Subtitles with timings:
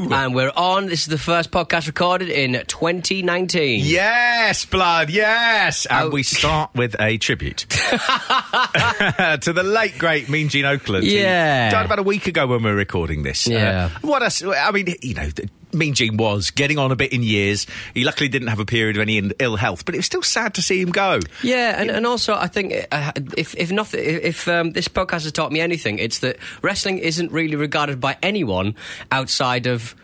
[0.00, 0.86] And we're on.
[0.86, 3.80] This is the first podcast recorded in 2019.
[3.84, 5.86] Yes, blood, yes.
[5.86, 6.10] And Oh.
[6.10, 11.02] we start with a tribute to the late, great Mean Gene Okerlund.
[11.02, 11.70] who Yeah.
[11.70, 13.46] died about a week ago when we were recording this.
[13.48, 13.86] Yeah.
[13.86, 14.42] Uh, what else?
[14.44, 15.28] I mean, you know,
[15.72, 17.66] Mean Gene was getting on a bit in years.
[17.94, 20.54] He luckily didn't have a period of any ill health, but it was still sad
[20.54, 21.20] to see him go.
[21.42, 25.32] Yeah, and, and also I think uh, if if nothing, if um, this podcast has
[25.32, 28.74] taught me anything, it's that wrestling isn't really regarded by anyone
[29.10, 29.94] outside of.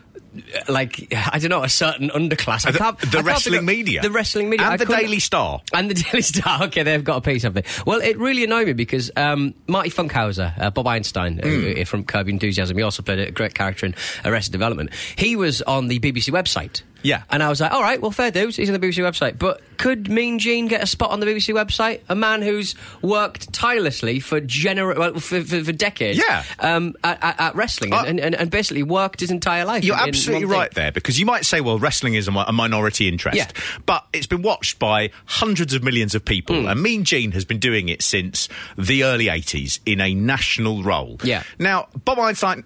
[0.69, 2.67] Like I don't know, a certain underclass.
[2.67, 4.03] I The- can't- the I can't wrestling figure- media.
[4.03, 5.61] the wrestling media, And I the Daily Star.
[5.73, 6.65] and the Daily Star.
[6.65, 7.67] Okay, they've got a piece of it.
[7.87, 12.05] Well, it really annoyed me because um, Marty Funkhouser, uh, Bob Einstein uh, uh, from
[12.05, 14.91] Curb Enthusiasm, he also played a great character in Arrested Development.
[15.17, 16.83] He was on the BBC website.
[17.05, 17.23] Yeah.
[17.31, 18.57] And I was like, all right, well, fair dues.
[18.57, 19.39] He's on the BBC website.
[19.39, 22.01] But could Mean Gene get a spot on the BBC website?
[22.09, 26.43] A man who's worked tirelessly for gener- well, for, for, for decades Yeah.
[26.59, 29.85] um, at, at, at wrestling Uh, and, and, and basically worked his entire life.
[29.85, 30.51] You're in- in absolutely thing.
[30.59, 33.49] right there because you might say, well, wrestling is a, a minority interest, Yeah.
[33.87, 36.69] but it's been watched by hundreds of millions of people, Hmm.
[36.69, 41.19] and Mean Gene has been doing it since the early 80s in a national role.
[41.23, 41.43] Yeah.
[41.59, 42.65] Now, Bob Einstein,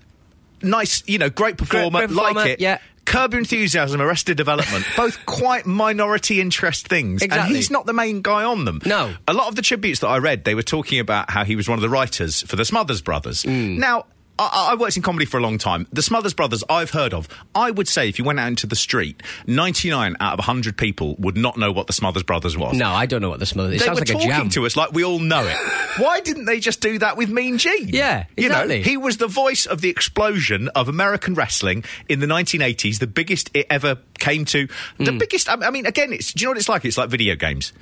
[0.62, 2.60] nice, you know, great performer, great performer, like it.
[2.60, 2.78] yeah.
[3.08, 7.22] Curb Your Enthusiasm, Arrested Development, both quite minority interest things.
[7.22, 8.80] And he's not the main guy on them.
[8.84, 9.14] No.
[9.26, 11.68] A lot of the tributes that I read, they were talking about how he was
[11.68, 13.44] one of the writers for the Smothers Brothers.
[13.44, 13.78] Mm.
[13.78, 14.04] Now,
[14.38, 15.86] I, I worked in comedy for a long time.
[15.92, 17.28] The Smothers Brothers, I've heard of.
[17.54, 21.16] I would say if you went out into the street, 99 out of 100 people
[21.18, 22.76] would not know what the Smothers Brothers was.
[22.76, 23.74] No, I don't know what the Smothers.
[23.74, 24.48] It They sounds were like a talking jam.
[24.50, 25.56] to us like we all know it.
[26.00, 27.88] Why didn't they just do that with Mean Gene?
[27.88, 32.26] Yeah, You know, he was the voice of the explosion of American wrestling in the
[32.26, 34.68] 1980s, the biggest it ever came to.
[34.98, 35.18] The Mm.
[35.18, 36.84] biggest, I mean, again, it's, do you know what it's like?
[36.84, 37.72] It's like video games.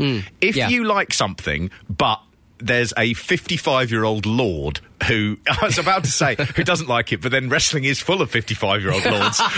[0.41, 0.69] If Yeah.
[0.69, 2.21] you like something, but
[2.59, 7.13] there's a 55 year old lord who I was about to say who doesn't like
[7.13, 9.41] it, but then wrestling is full of 55 year old lords.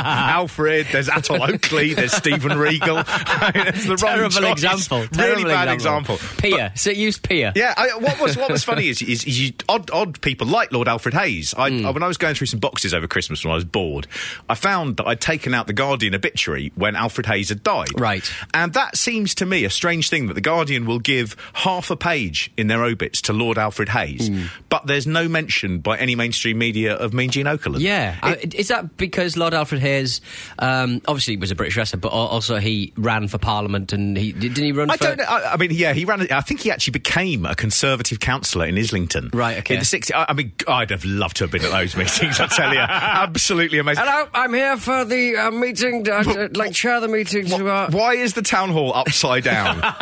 [0.00, 2.98] Alfred, there's Atholl Oakeley, there's Steven Regal.
[3.58, 4.52] It's the wrong Terrible choice.
[4.52, 4.98] example.
[4.98, 5.08] Really
[5.42, 6.18] Terrible bad example.
[6.38, 6.72] Pia.
[6.74, 7.52] So use Pia.
[7.54, 10.72] Yeah, I, what was what was funny is, is, is you, odd odd people like
[10.72, 11.54] Lord Alfred Hayes.
[11.56, 11.86] I, Hmm.
[11.86, 14.06] I- when I was going through some boxes over Christmas when I was bored,
[14.48, 17.98] I found that I'd taken out the Guardian obituary when Alfred Hayes had died.
[17.98, 18.30] Right.
[18.54, 21.96] and that seems to me a strange thing that the Guardian will give half a
[21.96, 24.42] page in their obits to Lord Alfred Hayes, Hmm.
[24.68, 27.80] But there's no mention by any mainstream media of Mean Gene Okerlund.
[27.80, 30.20] Yeah, I- is that because Lord Alfred Hayes,
[30.58, 34.56] um, obviously was a British wrestler, but also he ran for Parliament and he didn't
[34.64, 35.04] he run for I for?
[35.04, 35.24] don't know.
[35.24, 36.26] I, I mean, yeah, he ran.
[36.32, 39.30] I think he actually became a Conservative councillor in Islington.
[39.32, 39.74] Right, okay.
[39.74, 40.10] In the 60s.
[40.14, 42.40] I, I mean, I'd have loved to have been at those meetings.
[42.40, 42.78] I tell you,
[43.26, 44.04] absolutely amazing.
[44.06, 46.08] Hello, I'm here for the uh, meeting.
[46.08, 47.68] Uh, like chair the meeting to.
[47.68, 49.80] Uh, Why is the town hall upside down?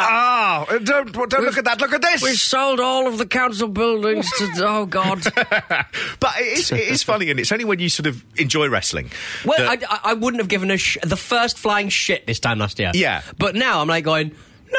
[0.00, 1.80] Ah, don't don't look at that.
[1.80, 2.22] Look at this.
[2.22, 4.66] we sold all of the council buildings to.
[4.66, 5.22] Oh God.
[6.20, 9.10] But it is, it is funny, and it's only when you sort of enjoy wrestling.
[9.44, 12.58] Well, that- I, I- wouldn't have given a sh- the first flying shit this time
[12.58, 12.90] last year.
[12.94, 13.22] Yeah.
[13.38, 14.32] but now I'm like going.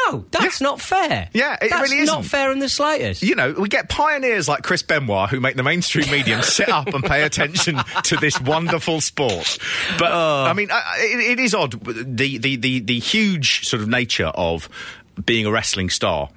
[0.06, 0.66] No, that's Yeah.
[0.68, 1.30] not fair.
[1.34, 2.22] Yeah, it that's really isn't.
[2.24, 3.24] fair in the slightest.
[3.24, 6.94] you know, we get pioneers like Chris Benoit who make the mainstream medium sit up
[6.94, 9.58] and pay attention to this wonderful sport.
[9.98, 10.46] But Oh.
[10.46, 14.28] I mean, I- it, it is odd the, the the the huge sort of nature
[14.28, 14.70] of
[15.26, 16.30] being a wrestling star.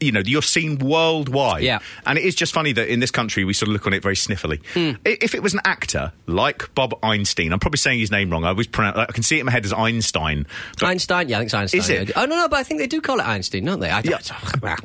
[0.00, 1.62] You know, you're seen worldwide.
[1.62, 1.78] Yeah.
[2.06, 4.02] And it is just funny that in this country we sort of look on it
[4.02, 4.60] very sniffily.
[4.74, 4.92] Hmm.
[5.06, 8.44] I- If it was an actor like Bob Einstein, I'm probably saying his name wrong.
[8.44, 10.46] I always pronounce, I can see it in my head as Einstein.
[10.82, 11.80] Einstein, yeah, I think it's Einstein.
[11.80, 12.12] Is it?
[12.16, 13.90] Oh no, no, but I think they do call it Einstein, don't they?
[13.90, 14.18] I Yeah.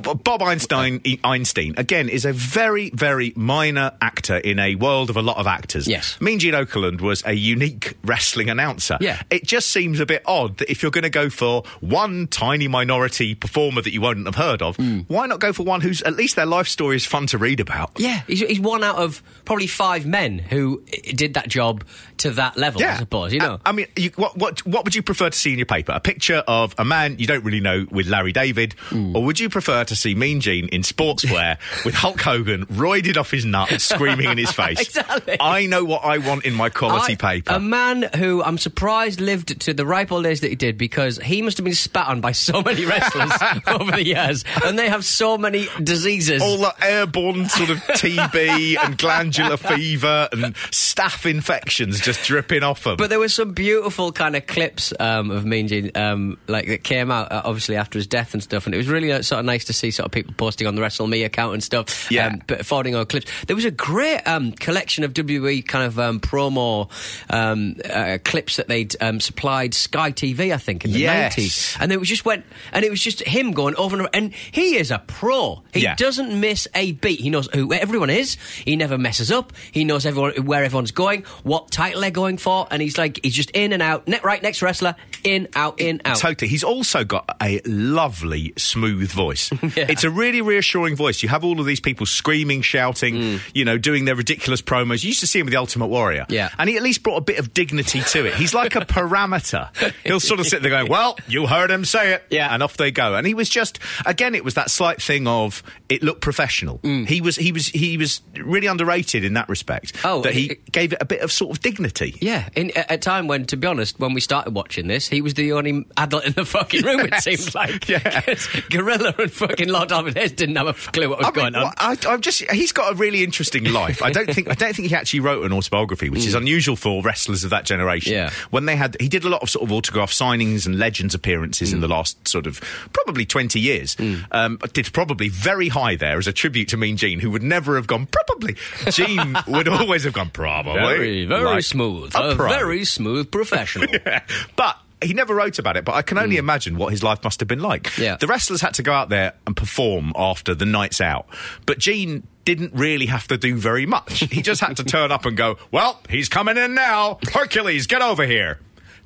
[0.02, 5.16] Bob Einstein, E- Einstein, again, is a very, very minor actor in a world of
[5.16, 5.86] a lot of actors.
[5.86, 6.20] Yes.
[6.20, 8.98] Mean Gene Okerlund was a unique wrestling announcer.
[9.00, 9.22] Yeah.
[9.30, 12.68] It just seems a bit odd that if you're going to go for one tiny
[12.68, 15.00] minority performer that you wouldn't have heard of, hmm.
[15.08, 17.60] Why not go for one who's at least their life story is fun to read
[17.60, 17.92] about?
[17.98, 20.82] Yeah, he's, he's one out of probably five men who
[21.14, 21.84] did that job
[22.18, 22.82] to that level.
[22.82, 23.60] I suppose you know.
[23.64, 25.92] I, I mean, you, what what what would you prefer to see in your paper?
[25.92, 29.16] A picture of a man you don't really know with Larry David, Hmm.
[29.16, 33.30] or would you prefer to see Mean Gene in sportswear with Hulk Hogan roided off
[33.30, 34.80] his nut, screaming in his face?
[34.80, 35.36] Exactly.
[35.40, 37.52] I know what I want in my quality I- paper.
[37.54, 41.18] A man who I'm surprised lived to the ripe old age that he did because
[41.18, 43.32] he must have been spat on by so many wrestlers
[43.66, 46.40] over the years, and they have so many diseases.
[46.40, 52.84] all the airborne sort of TB and glandular fever and staph infections just dripping off
[52.84, 52.96] them.
[52.96, 56.84] But there were some beautiful kind of clips um, of Mean Gene, um, like that
[56.84, 59.40] came out uh, obviously after his death and stuff, and it was really uh, sort
[59.40, 62.10] of nice to see sort of people posting on the WrestleMe account and stuff.
[62.10, 62.28] Yeah.
[62.28, 63.30] um, but forwarding on clips.
[63.46, 66.88] There was a great um, collection of WWE kind of um, promo
[67.30, 71.36] um, uh, clips that they'd um, supplied Sky TV, I think, in the Yes.
[71.36, 74.10] nineties, and it was just went, and it was just him going over and over,
[74.14, 75.62] and he is a pro.
[75.72, 75.94] He Yeah.
[75.96, 77.20] doesn't miss a beat.
[77.20, 78.36] He knows who everyone is.
[78.64, 79.52] He never messes up.
[79.72, 83.34] He knows everyone where everyone's going, what title they're going for, and he's like he's
[83.34, 84.06] just in and out.
[84.08, 86.18] Ne- right, next wrestler, in out, in out.
[86.18, 86.48] Totally.
[86.48, 89.50] He's also got a lovely, smooth voice.
[89.76, 91.22] It's a really reassuring voice.
[91.22, 93.40] You have all of these people screaming, shouting, mm.
[93.54, 95.02] you know, doing their ridiculous promos.
[95.04, 96.26] You used to see him with the Ultimate Warrior.
[96.28, 96.50] Yeah.
[96.58, 98.34] And he at least brought a bit of dignity to it.
[98.34, 99.68] He's like a parameter.
[100.04, 102.24] He'll sort of sit there going, well, you heard him say it.
[102.30, 102.52] Yeah.
[102.52, 103.14] And off they go.
[103.14, 106.78] And he was just, again, it was that slight thing of it looked professional.
[106.78, 107.06] Mm.
[107.06, 109.94] He was, he was, he was really underrated in that respect.
[110.04, 112.16] Oh, that he it- gave it a bit of sort of dignity.
[112.20, 115.20] Yeah, in, at a time when, to be honest, when we started watching this, he
[115.22, 117.00] was the only adult in the fucking room.
[117.00, 117.24] It Yes.
[117.24, 118.22] seemed like, Yeah.
[118.70, 121.72] Gorilla and fucking Lord Hayes didn't have a clue what was I going mean, on.
[121.76, 124.02] I, I'm just he's got a really interesting life.
[124.02, 127.02] I don't think I don't think he actually wrote an autobiography, which is unusual for
[127.02, 128.12] wrestlers of that generation.
[128.12, 128.16] Mm.
[128.16, 128.30] Yeah.
[128.50, 131.70] When they had he did a lot of sort of autograph signings and legends appearances
[131.70, 131.74] Mm.
[131.74, 132.60] in the last sort of
[132.92, 133.96] probably 20 years.
[134.32, 137.76] Um, did probably very high there as a tribute to Mean Gene, who would never
[137.76, 138.56] have gone probably.
[138.90, 140.80] Gene would always have gone probably.
[140.80, 143.88] very, very like smooth, a a very smooth professional.
[144.56, 147.40] but he never wrote about it, but I can only imagine what his life must
[147.40, 147.84] have been like.
[147.84, 148.02] Mm.
[148.02, 148.16] Yeah.
[148.16, 151.26] The wrestlers had to go out there and perform after the nights out,
[151.66, 154.20] but Gene didn't really have to do very much.
[154.20, 157.18] He just had to turn up and go, Well, he's coming in now.
[157.32, 158.58] Hercules, get over here.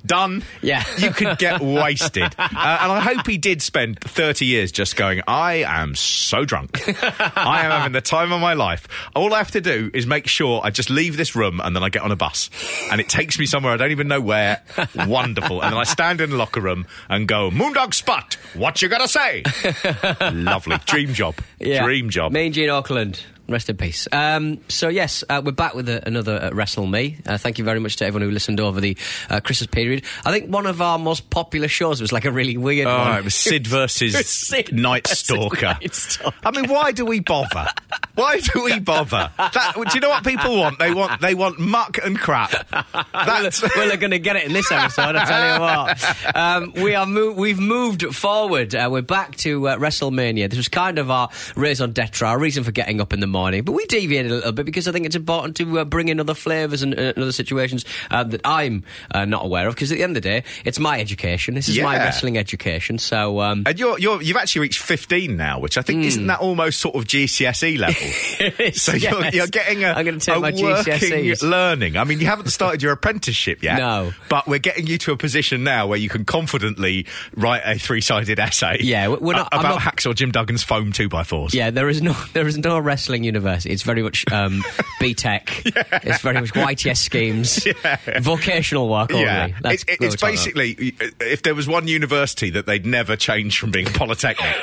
[0.05, 0.43] Done.
[0.61, 0.83] Yeah.
[0.97, 2.33] You could get wasted.
[2.37, 6.81] Uh, and I hope he did spend 30 years just going, I am so drunk.
[7.37, 8.87] I am having the time of my life.
[9.15, 11.83] All I have to do is make sure I just leave this room and then
[11.83, 12.49] I get on a bus.
[12.91, 14.63] And it takes me somewhere I don't even know where.
[14.95, 15.61] Wonderful.
[15.61, 19.07] And then I stand in the locker room and go, Moondog Spot, what you gotta
[19.07, 19.43] say?
[20.31, 20.77] Lovely.
[20.85, 21.35] Dream job.
[21.59, 21.83] Yeah.
[21.83, 22.31] Dream job.
[22.31, 23.21] Mean Gene Okerlund.
[23.49, 24.07] Rest in peace.
[24.11, 27.17] Um, so yes, uh, we're back with a, another uh, Wrestle Me.
[27.25, 28.95] Uh, thank you very much to everyone who listened over the
[29.29, 30.03] uh, Christmas period.
[30.23, 33.17] I think one of our most popular shows was like a really weird Oh, one.
[33.17, 35.65] it was Sid versus Sid Night Stalker.
[35.81, 36.37] Night Stalker.
[36.43, 37.67] I mean, why do we bother?
[38.15, 39.31] Why do we bother?
[39.37, 40.77] That, do you know what people want?
[40.77, 42.51] They want they want muck and crap.
[43.13, 45.15] That's well, they're going to get it in this episode.
[45.15, 48.75] I tell you what, um, we are mo- we've moved forward.
[48.75, 50.49] Uh, we're back to uh, WrestleMania.
[50.49, 53.38] This was kind of our raison d'être, our reason for getting up in the morning.
[53.61, 56.19] But we deviated a little bit because I think it's important to uh, bring in
[56.19, 59.75] other flavours and, uh, other situations uh, that I'm uh, not aware of.
[59.75, 61.53] Because at the end of the day, it's my education.
[61.55, 62.97] This is my wrestling education.
[62.99, 66.39] So um, And you're, you're, you've actually reached 15 now, which I think isn't that
[66.39, 68.71] almost sort of GCSE level?
[68.73, 69.29] so you're, Hmm.
[69.35, 71.41] You're getting a, I'm going to take my working GCSEs.
[71.47, 71.97] learning.
[71.97, 73.77] I mean, you haven't started your apprenticeship yet.
[73.77, 74.11] No.
[74.29, 77.05] But we're getting you to a position now where you can confidently
[77.35, 78.77] write a three-sided essay.
[78.81, 81.53] Yeah, we're not- about not- Hacksaw Jim Duggan's foam two by fours.
[81.53, 83.69] Yeah, there is no there is no wrestling university.
[83.71, 84.61] It's very much um,
[85.01, 86.03] BTEC.
[86.03, 87.67] It's very much YTS schemes,
[88.21, 89.23] vocational work only.
[89.25, 90.31] Yeah, That's it, it, it's we're about.
[90.33, 94.55] basically if there was one university that they'd never change from being polytechnic,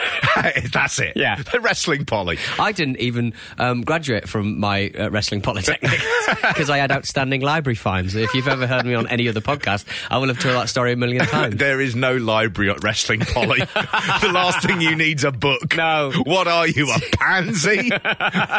[0.72, 1.12] that's it.
[1.16, 1.36] Yeah.
[1.52, 2.38] the wrestling poly.
[2.58, 6.00] I didn't even um, graduate from my uh, wrestling polytechnic
[6.48, 8.14] because I had outstanding library fines.
[8.14, 10.92] If you've ever heard me on any other podcast, I will have told that story
[10.92, 11.56] a million times.
[11.56, 13.60] There is no library at wrestling poly.
[13.60, 15.76] the last thing you need's a book.
[15.76, 16.12] No.
[16.24, 17.90] What are you, a pansy?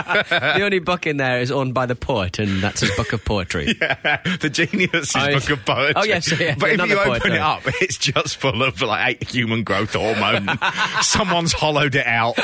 [0.30, 3.24] the only book in there is owned by the poet, and that's his book of
[3.26, 3.66] poetry.
[3.74, 5.94] the genius I- book of poetry.
[5.96, 9.64] Oh, yes, yeah, But if you open it up, it's just full of like human
[9.64, 10.58] growth hormone.
[11.02, 12.38] Someone's hollowed it out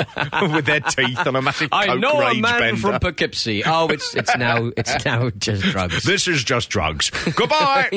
[0.54, 2.80] with their teeth on a massive I coke know a rage man bender.
[2.82, 3.64] from Poughkeepsie.
[3.66, 6.04] Oh, it's it's now it's now just drugs.
[6.04, 7.10] This is just drugs.
[7.36, 7.90] Goodbye.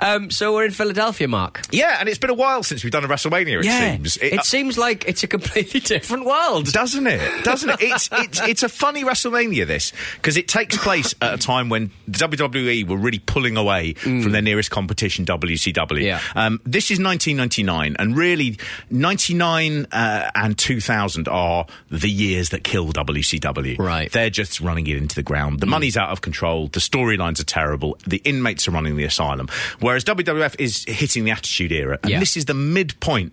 [0.00, 1.62] Um, so we're in Philadelphia, Mark.
[1.70, 3.64] Yeah, and it's been a while since we've done a WrestleMania.
[3.64, 3.64] It
[3.94, 4.16] seems.
[4.18, 6.72] It, uh, seems like it's a completely different world.
[6.72, 7.44] doesn't it?
[7.44, 7.76] Doesn't doesn't it?
[7.80, 11.90] It's it's it's a funny WrestleMania this because it takes place at a time when
[12.10, 16.02] WWE were really pulling away from their nearest competition, WCW.
[16.02, 16.20] Yeah.
[16.34, 18.58] Um, this is 1999, and really
[18.90, 23.78] 99 uh, and 2000 are the years that kill WCW.
[23.78, 24.10] Right.
[24.12, 25.60] They're just running it into the ground.
[25.60, 26.68] The money's out of control.
[26.68, 27.98] The storylines are terrible.
[28.06, 29.48] The inmates are running the asylum.
[29.80, 32.20] Whereas WWF is hitting the Attitude Era, and Yeah.
[32.20, 33.32] this is the midpoint.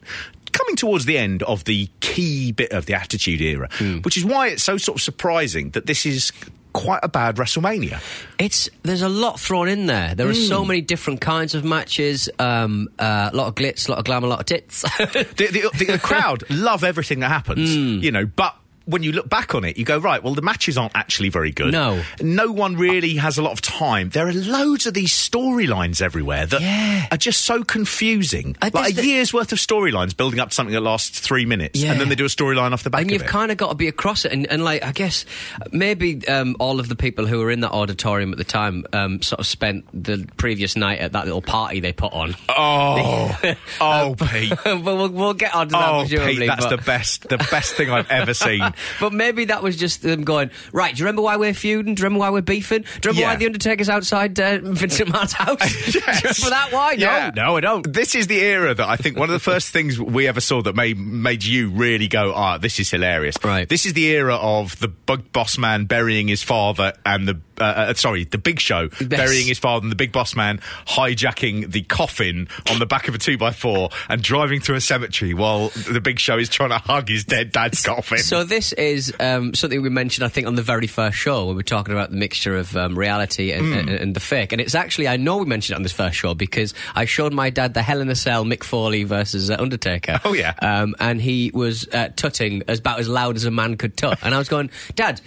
[0.53, 3.69] Coming towards the end of the key bit of the Attitude Era,
[4.03, 6.31] which is why it's so sort of surprising that this is
[6.73, 8.01] quite a bad WrestleMania.
[8.39, 10.15] It's there's a lot thrown in there.
[10.15, 10.47] There are Hmm.
[10.47, 12.29] so many different kinds of matches.
[12.39, 14.81] Um, uh, a lot of glitz, a lot of glamour, a lot of tits.
[14.97, 17.99] the, the, the crowd love everything that happens, Hmm.
[18.03, 18.55] you know, but
[18.85, 21.51] when you look back on it, you go, right, well, the matches aren't actually very
[21.51, 21.71] good.
[21.71, 22.01] No.
[22.21, 24.09] No one really has a lot of time.
[24.09, 27.07] There are loads of these storylines everywhere that Yeah.
[27.11, 28.55] are just so confusing.
[28.61, 31.45] I like a the- year's worth of storylines building up to something that lasts three
[31.45, 31.91] minutes, Yeah.
[31.91, 33.75] and then they do a storyline off the back and you've kind of got to
[33.75, 34.31] be across it.
[34.33, 35.25] And, and like, I guess
[35.71, 39.21] maybe um, all of the people who were in that auditorium at the time um,
[39.21, 42.35] sort of spent the previous night at that little party they put on.
[42.49, 43.37] oh,
[43.81, 44.51] oh, Pete.
[44.63, 46.35] but we'll, we'll get on to that Oh, presumably.
[46.39, 48.72] Pete, that's but, the best, the best thing I've ever seen.
[48.99, 51.95] But maybe that was just them going, right, do you remember why we're feuding?
[51.95, 52.81] Do you remember why we're beefing?
[52.81, 53.27] Do you remember Yeah.
[53.27, 55.59] why The Undertaker's outside uh, Vincent Mann's house?
[55.91, 56.39] Do you Yes.
[56.39, 56.91] remember that why?
[56.93, 57.31] Yeah.
[57.35, 57.93] No, no, I don't.
[57.93, 60.61] This is the era that I think one of the first things we ever saw
[60.61, 63.35] that made made you really go, ah, this is hilarious.
[63.43, 63.67] Right.
[63.67, 67.63] This is the era of the bug boss man burying his father and the uh,
[67.63, 71.81] uh, sorry, the Big Show burying his father and the Big Boss Man hijacking the
[71.83, 75.69] coffin on the back of a two by four and driving through a cemetery while
[75.91, 78.19] the Big Show is trying to hug his dead dad's coffin.
[78.19, 81.55] So this is um, something we mentioned, I think, on the very first show when
[81.55, 83.73] we were talking about the mixture of um, reality and, Hmm.
[83.79, 84.51] and, and the fake.
[84.51, 87.33] And it's actually, I know we mentioned it on this first show because I showed
[87.33, 90.19] my dad the Hell in a Cell Mick Foley versus uh, Undertaker.
[90.25, 90.53] Oh, yeah.
[90.61, 94.19] um, and he was uh, tutting as about as loud as a man could tut.
[94.23, 95.21] And I was going, Dad,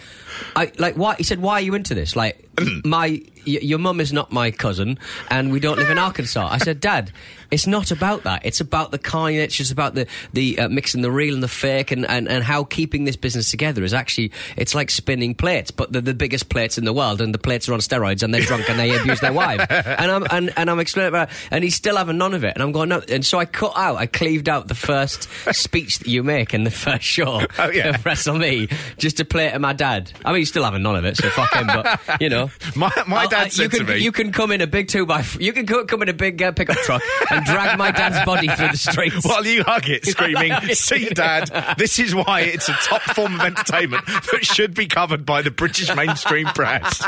[0.54, 1.14] I like why?
[1.16, 2.15] He said, Why are you into this?
[2.16, 2.45] Like
[2.84, 3.08] my
[3.46, 4.98] y- your mum is not my cousin,
[5.30, 6.48] and we don't live in Arkansas.
[6.50, 7.12] I said, Dad,
[7.50, 8.44] it's not about that.
[8.44, 9.36] It's about the kind.
[9.36, 12.42] It's just about the the uh, mixing the real and the fake, and, and, and
[12.42, 16.48] how keeping this business together is actually it's like spinning plates, but they're the biggest
[16.48, 18.96] plates in the world, and the plates are on steroids, and they're drunk, and they
[18.96, 19.64] abuse their wife.
[19.96, 22.62] And I'm and, and I'm explaining about, and he's still having none of it, and
[22.62, 23.00] I'm going no.
[23.08, 26.64] And so I cut out, I cleaved out the first speech that you make in
[26.64, 27.90] the first show Oh, yeah.
[27.90, 30.10] of Wrestle Me, just to play it to my dad.
[30.24, 31.66] I mean, he's still having none of it, so fuck him.
[31.66, 32.45] But you know,
[32.76, 35.06] My- my dad I- said you to me- you can come in a big two
[35.06, 38.48] by, you can come in a big uh, pickup truck and drag my dad's body
[38.48, 39.22] through the streets.
[39.26, 43.40] While you hug it, screaming, "See, Dad, this is why it's a top form of
[43.40, 47.02] entertainment that should be covered by the British mainstream press."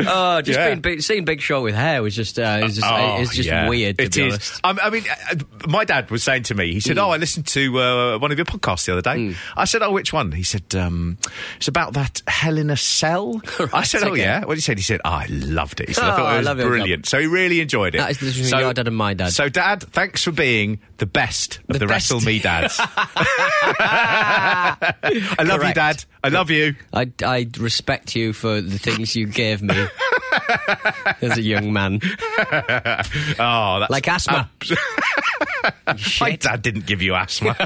[0.00, 0.74] Oh, just Yeah.
[0.74, 3.68] being seeing Big Show with hair was just, uh, it's just, Oh, it's just yeah.
[3.68, 3.98] weird.
[3.98, 4.60] To It is.
[4.64, 5.36] Um, I mean, uh,
[5.68, 7.06] my dad was saying to me, he said, Mm.
[7.06, 9.92] "Oh, I listened to uh, one of your podcasts the other day." I said, "Oh,
[9.92, 11.18] which one?" He said, um,
[11.56, 13.40] "It's about that Hell in a Cell."
[13.80, 14.74] I said, "Oh, yeah." What did he say?
[14.74, 17.06] he said, oh, "I loved it." He said, Oh, "I thought I it was brilliant."
[17.06, 17.98] So he really enjoyed it.
[17.98, 19.32] That is the difference between your dad and my dad.
[19.32, 22.10] So, Dad, thanks for being the best of The the, best.
[22.10, 22.78] Wrestle Me dads.
[23.92, 24.84] I
[25.40, 25.74] love you, Correct.
[25.74, 26.04] Dad.
[26.22, 26.74] I love you.
[26.92, 29.74] I, I respect you for the things you gave me
[31.22, 32.00] as a young man.
[33.38, 34.50] Oh, that's Like asthma.
[35.86, 36.40] My Shit.
[36.40, 37.50] dad didn't give you asthma.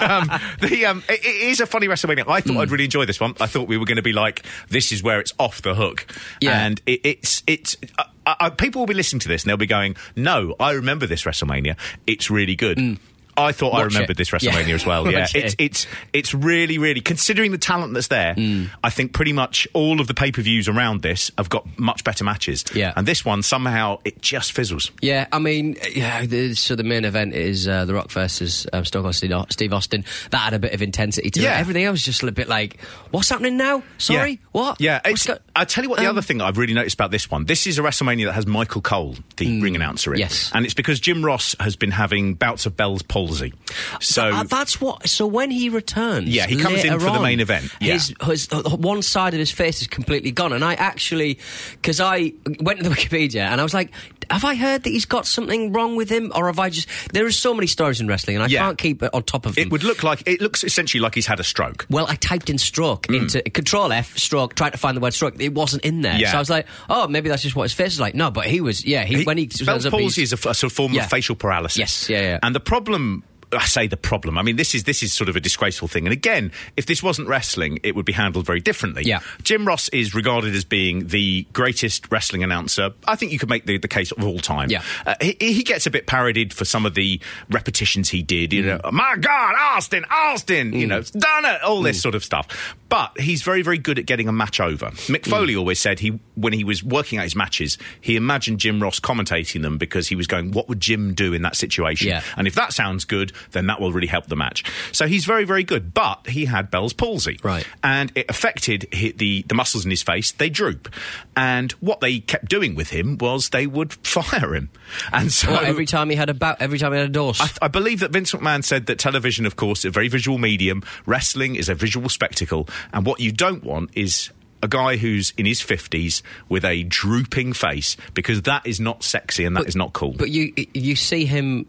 [0.00, 2.24] um, the, um, it, it is a funny WrestleMania.
[2.28, 2.58] I thought Hmm.
[2.58, 3.34] I'd really enjoy this one.
[3.40, 6.06] I thought we were going to be like, this is where it's off the hook.
[6.40, 6.64] Yeah.
[6.64, 9.66] And it, it's it's uh, uh, people will be listening to this and they'll be
[9.66, 11.76] going, no, I remember this WrestleMania.
[12.06, 12.98] It's really good.
[13.36, 13.86] I thought I Hmm.
[13.88, 14.16] Remembered it.
[14.18, 14.74] this WrestleMania Yeah.
[14.74, 15.10] as well.
[15.10, 18.34] Yeah, Watch it's it's it's really really considering the talent that's there.
[18.34, 18.64] Hmm.
[18.82, 22.02] I think pretty much all of the pay per views around this have got much
[22.04, 22.64] better matches.
[22.74, 22.92] Yeah.
[22.96, 24.90] and this one somehow it just fizzles.
[25.00, 26.24] Yeah, I mean, yeah.
[26.26, 29.72] The, so the main event is uh, The Rock versus um, Stone Cold Steve Steve
[29.72, 30.04] Austin.
[30.30, 31.56] That had a bit of intensity to Yeah.
[31.56, 31.60] it.
[31.60, 33.82] Everything else was just a bit like, what's happening now?
[33.98, 34.36] Sorry, Yeah.
[34.52, 34.80] what?
[34.80, 35.98] Yeah, What's it's, go- I tell you what.
[35.98, 38.34] The Um, other thing I've really noticed about this one, this is a WrestleMania that
[38.34, 40.20] has Michael Cole, the ring announcer, in.
[40.20, 40.50] Yes.
[40.54, 43.52] and it's because Jim Ross has been having bouts of Bell's palsy.
[44.00, 45.08] So Uh, that's what.
[45.08, 47.94] So when he returns, Yeah, he comes in for the main event, yeah.
[47.94, 51.38] His, his uh, one side of his face is completely gone, and I actually,
[51.72, 53.90] because I went to the Wikipedia and I was like,
[54.30, 56.88] have I heard that he's got something wrong with him, or have I just?
[57.12, 58.60] There are so many stories in wrestling, and I Yeah.
[58.60, 59.62] can't keep it on top of them.
[59.62, 61.86] it would look like it looks essentially like he's had a stroke.
[61.88, 65.36] Well, I typed in stroke into Control F stroke, trying to find the word stroke.
[65.46, 66.30] It wasn't in there, Yeah.
[66.32, 68.46] so I was like, "Oh, maybe that's just what his face is like." No, but
[68.46, 69.04] he was, yeah.
[69.04, 71.04] He, when he Bell's palsy is a, a sort of form Yeah.
[71.04, 71.78] of facial paralysis.
[71.78, 72.38] Yes, yeah, yeah.
[72.42, 73.22] And the problem
[73.52, 74.36] I say the problem.
[74.38, 76.06] I mean, this is this is sort of a disgraceful thing.
[76.06, 79.04] And again, if this wasn't wrestling, it would be handled very differently.
[79.04, 79.20] Yeah.
[79.42, 82.90] Jim Ross is regarded as being the greatest wrestling announcer.
[83.06, 84.70] I think you could make the, the case of all time.
[84.70, 84.82] Yeah.
[85.06, 88.52] Uh, he, he gets a bit parodied for some of the repetitions he did.
[88.52, 88.82] You Mm.
[88.84, 90.72] know, my God, Austin, Austin.
[90.72, 91.62] You know, done it.
[91.62, 92.74] All this sort of stuff.
[92.88, 94.86] But he's very, very good at getting a match over.
[95.08, 95.30] Mick Mm.
[95.30, 98.98] Foley always said he, when he was working out his matches, he imagined Jim Ross
[99.00, 102.22] commentating them because he was going, "What would Jim do in that situation?" Yeah.
[102.36, 104.64] And if that sounds good, then that will really help the match.
[104.92, 105.94] So he's very, very good.
[105.94, 107.38] But he had Bell's palsy.
[107.42, 107.66] Right.
[107.82, 110.32] And it affected the, the muscles in his face.
[110.32, 110.92] They droop.
[111.36, 114.70] And what they kept doing with him was they would fire him.
[115.12, 115.54] And so.
[115.54, 117.40] Every time he had a bout, every time he had a dose.
[117.40, 120.08] I, th- I believe that Vince McMahon said that television, of course, is a very
[120.08, 120.82] visual medium.
[121.06, 122.68] Wrestling is a visual spectacle.
[122.92, 124.30] And what you don't want is
[124.62, 129.44] a guy who's in his 50s with a drooping face because that is not sexy
[129.44, 130.12] and that is not cool.
[130.12, 131.66] But you you see him.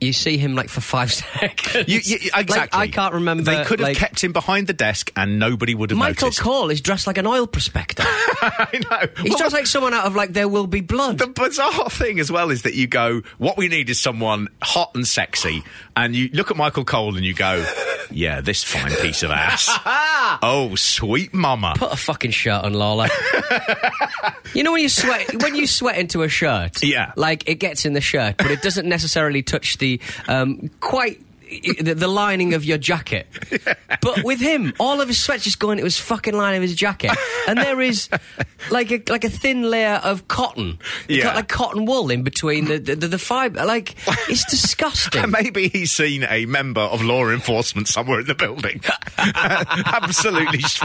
[0.00, 1.88] You see him like for five seconds.
[1.88, 2.80] You- you- Like, exactly.
[2.80, 3.44] I can't remember.
[3.44, 6.16] They could have like, kept him behind the desk and nobody would have noticed.
[6.16, 6.40] Michael noticed.
[6.42, 8.02] Cole is dressed like an oil prospector.
[8.06, 9.22] I know.
[9.22, 11.18] He's What dressed like someone out of like There Will Be Blood.
[11.18, 14.92] The bizarre thing as well is that you go, what we need is someone hot
[14.94, 15.64] and sexy,
[15.96, 17.64] and you look at Michael Cole and you go,
[18.10, 19.68] yeah, this fine piece of ass.
[20.42, 21.74] oh, sweet mama.
[21.76, 23.08] Put a fucking shirt on, Lawler.
[24.54, 27.12] you know when you sweat when you sweat into a shirt, Yeah.
[27.16, 31.20] like it gets in the shirt, but it doesn't necessarily touch the um, quite.
[31.46, 33.28] The, the lining of your jacket,
[34.02, 36.74] but with him, all of his sweat's just going into his fucking line of his
[36.74, 37.12] jacket,
[37.46, 38.08] and there is
[38.70, 41.34] like a like a thin layer of cotton, Yeah.
[41.34, 43.64] like cotton wool in between the the, the, the fibre.
[43.64, 43.94] Like
[44.28, 45.22] it's disgusting.
[45.22, 48.80] And maybe he's seen a member of law enforcement somewhere in the building.
[49.18, 50.80] Absolutely just-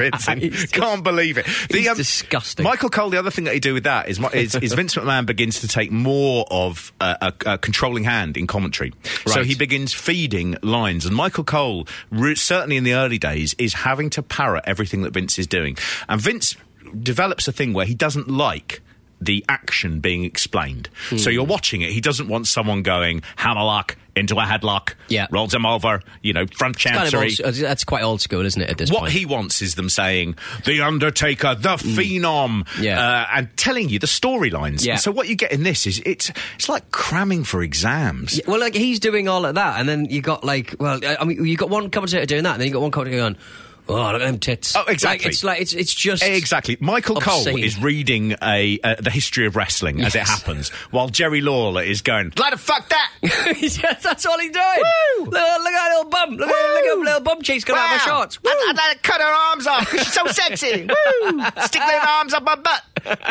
[0.74, 1.46] Can't believe it.
[1.72, 2.64] he's um, disgusting.
[2.64, 5.26] Michael Cole, the other thing that he do with that is, is, is Vince McMahon
[5.26, 8.94] begins to take more of a, a, a controlling hand in commentary.
[9.26, 11.06] So he begins feeding lines.
[11.06, 11.88] And Michael Cole,
[12.36, 15.78] certainly in the early days, is having to parrot everything that Vince is doing.
[16.10, 16.56] And Vince
[17.02, 18.82] develops a thing where he doesn't like
[19.20, 20.90] the action being explained.
[21.10, 21.30] So Hmm.
[21.30, 21.92] you're watching it.
[21.92, 25.28] He doesn't want someone going hammerlock into a headlock, Yeah.
[25.32, 27.46] rolls him over, you know, front Kind of chancery.
[27.46, 28.70] old, that's quite old school, isn't it?
[28.70, 32.82] At this What point, he wants is them saying the Undertaker, the Phenom, Mm.
[32.82, 33.00] Yeah.
[33.00, 34.86] uh, and telling you the storylines.
[34.86, 34.94] Yeah.
[34.94, 38.38] And so what you get in this is it's it's like cramming for exams.
[38.38, 41.24] Yeah, well, like he's doing all of that, and then you got like, well, I
[41.24, 43.38] mean, you got one commentator doing that, and then you got one commentator going,
[43.90, 45.26] "Oh, look at them tits." Oh, exactly.
[45.26, 46.78] Like, it's like it's it's just Exactly.
[46.80, 51.42] Michael Cole is reading a uh, the history of wrestling as it happens, while Jerry
[51.42, 54.66] Lawler is going, "Like the fuck that." yeah, that's all he's doing.
[55.18, 55.26] Woo!
[55.26, 56.30] Look, look at that little bum.
[56.38, 57.04] Look, at, look at Woo!
[57.04, 58.20] little bum cheeks coming out of my Wow.
[58.20, 58.40] shorts.
[58.46, 60.84] I'd, I'd to cut her arms off she's so sexy.
[60.88, 61.42] Woo!
[61.66, 62.84] Stick them arms up my butt.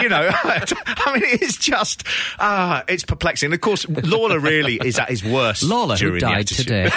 [0.03, 2.03] You know, I mean, it's just,
[2.41, 3.47] uh, it's perplexing.
[3.49, 5.63] And of course, Lawler really is at his worst.
[5.63, 6.91] Lawler, who died today.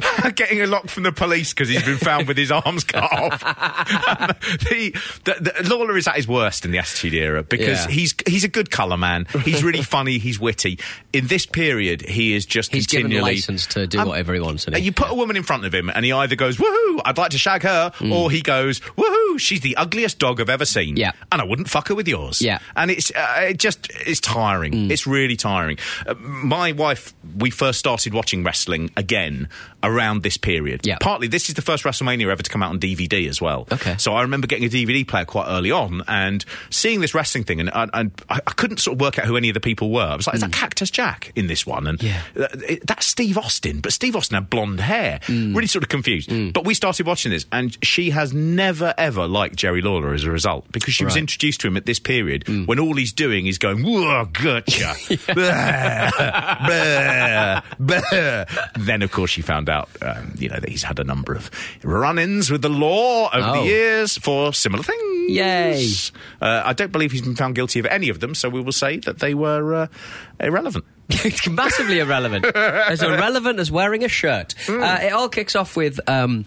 [0.34, 3.40] Getting a lock from the police because he's been found with his arms cut off.
[4.68, 4.92] the,
[5.24, 7.90] the, the, Lawler is at his worst in the Attitude Era because Yeah.
[7.92, 9.26] he's he's a good colour man.
[9.44, 10.18] He's really funny.
[10.18, 10.78] He's witty.
[11.12, 14.40] In this period, he is just He's given continually license to do Um, whatever he
[14.40, 14.64] wants.
[14.64, 14.78] he?
[14.78, 17.00] You put a woman in front of him, and he either goes "Woohoo!
[17.04, 19.38] I'd like to shag her," or he goes "Woohoo!
[19.38, 20.98] She's the ugliest dog I've ever seen." Mm.
[20.98, 21.12] Yeah.
[21.32, 22.40] and I wouldn't fuck her with yours.
[22.42, 22.58] Yeah.
[22.76, 24.72] and it's uh, it just it's tiring.
[24.72, 24.90] Mm.
[24.90, 25.78] It's really tiring.
[26.06, 29.48] Uh, my wife, we first started watching wrestling again
[29.84, 30.86] around this period.
[30.86, 30.98] Yeah.
[31.00, 33.68] partly this is the first WrestleMania ever to come out on DVD as well.
[33.72, 33.96] Okay.
[33.98, 37.60] so I remember getting a DVD player quite early on and seeing this wrestling thing,
[37.60, 39.90] and, and, and I, I couldn't sort of work out who any of the people
[39.90, 40.02] were.
[40.02, 42.02] I was like, "Is that Cactus Jack in this one?" And Mm.
[42.02, 42.44] Yeah.
[42.44, 45.20] uh, that's Steve Austin, but Steve Austin had blonde hair.
[45.26, 45.54] Mm.
[45.54, 46.30] Really sort of confused.
[46.52, 50.30] But we started watching this, and she has never ever liked Jerry Lawler as a
[50.30, 53.58] result because she was introduced to him at this period when all he's doing is
[53.58, 54.94] going, "Whoa, gotcha."
[55.34, 56.10] Blah,
[56.66, 58.44] blah, blah.
[58.78, 61.50] Then, of course, she found out, um, you know, that he's had a number of
[61.82, 63.60] run-ins with the law over Oh.
[63.62, 65.30] the years for similar things.
[65.30, 65.86] Yay.
[66.40, 68.72] Uh, I don't believe he's been found guilty of any of them, so we will
[68.72, 69.86] say that they were uh,
[70.40, 70.84] irrelevant.
[71.08, 72.44] it's massively irrelevant.
[72.46, 74.54] as irrelevant as wearing a shirt.
[74.66, 74.82] Hmm.
[74.82, 76.44] Uh, it all kicks off with um,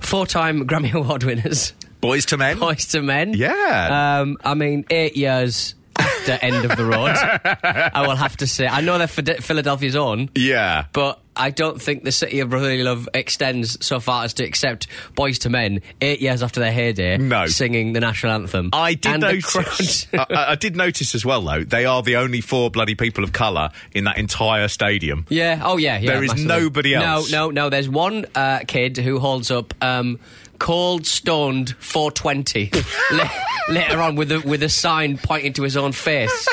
[0.00, 2.58] four-time Grammy Award winners, Boyz II Men.
[2.58, 3.34] Boyz II Men.
[3.34, 4.20] Yeah.
[4.20, 7.14] Um, I mean, eight years after End of the Road.
[7.62, 10.30] I will have to say, I know they're Philadelphia's own.
[10.34, 10.86] Yeah.
[10.92, 14.86] But I don't think the city of brotherly love extends so far as to accept
[15.16, 17.46] Boyz II Men eight years after their heyday No.
[17.46, 18.68] singing the national anthem.
[18.72, 20.06] I did notice.
[20.12, 21.64] I, I did notice as well, though.
[21.64, 25.24] They are the only four bloody people of colour in that entire stadium.
[25.30, 25.60] Yeah.
[25.64, 25.98] Oh, yeah.
[25.98, 26.46] yeah There is massively.
[26.60, 27.32] nobody else.
[27.32, 27.70] No, no, no.
[27.70, 30.18] There's one uh, kid who holds up um,
[30.58, 32.70] cold stoned 420
[33.70, 36.48] later on with a with a sign pointing to his own face.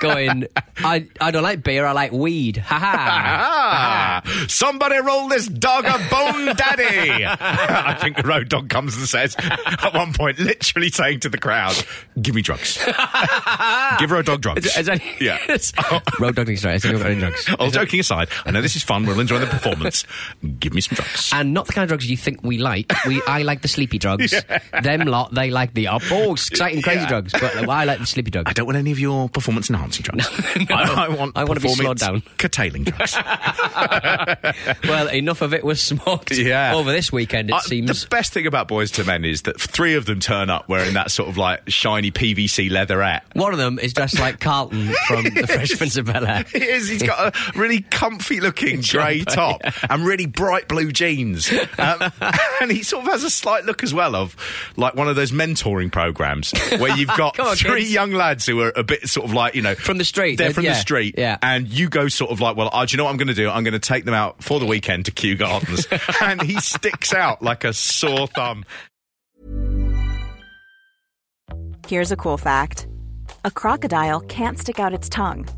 [0.00, 0.46] Going,
[0.78, 2.56] I, I don't like beer, I like weed.
[2.58, 4.22] Ha ha.
[4.48, 7.24] Somebody roll this dog a bone daddy.
[7.26, 11.38] I think the Road Dogg comes and says, at one point, literally saying to the
[11.38, 11.76] crowd,
[12.20, 12.78] give me drugs.
[13.98, 14.66] give Road Dogg drugs.
[14.66, 15.38] Is- is that- yeah.
[16.20, 17.48] Road Dogg needs Has anyone got any drugs?
[17.58, 19.06] All joking aside, I know this is fun.
[19.06, 20.04] We'll enjoy the performance.
[20.60, 21.30] Give me some drugs.
[21.32, 22.92] And not the kind of drugs you think we like.
[23.06, 24.34] We, I like the sleepy drugs.
[24.82, 27.08] Them lot, they like the oh, oh, exciting, crazy Yeah.
[27.08, 27.32] drugs.
[27.32, 28.50] But I like the sleepy drugs.
[28.50, 30.28] I don't want any of your performance enhancing drugs.
[30.70, 32.22] I, I want I want to be slowed down.
[32.38, 33.16] Curtailing drugs.
[34.84, 36.74] Well, enough of it was smoked Yeah.
[36.74, 38.02] over this weekend, it Uh, seems.
[38.02, 40.94] The best thing about Boyz II Men is that three of them turn up wearing
[40.94, 43.24] that sort of like shiny PVC leatherette.
[43.34, 46.44] One of them is dressed like Carlton from The Fresh Prince of Bel Air.
[46.54, 46.88] It is.
[46.88, 51.50] He's got a really comfy looking grey top and really bright blue jeans.
[51.78, 52.12] Um,
[52.60, 54.36] and he sort of has a slight look as well of
[54.76, 57.92] like one of those mentoring programs where you've got on, three kids.
[57.92, 60.50] young lads who are a bit sort of like, you know, From the street, They're
[60.50, 61.14] uh, from the yeah, street.
[61.18, 61.38] yeah.
[61.42, 63.34] And you go sort of like, well, uh, do you know what I'm going to
[63.34, 63.48] do?
[63.48, 65.86] I'm going to take them out for the weekend to Kew Gardens.
[66.20, 68.64] and he sticks out like a sore thumb.
[71.86, 72.86] Here's a cool fact
[73.44, 75.48] a crocodile can't stick out its tongue.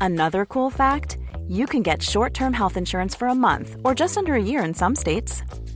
[0.00, 4.16] Another cool fact you can get short term health insurance for a month or just
[4.18, 5.42] under a year in some states.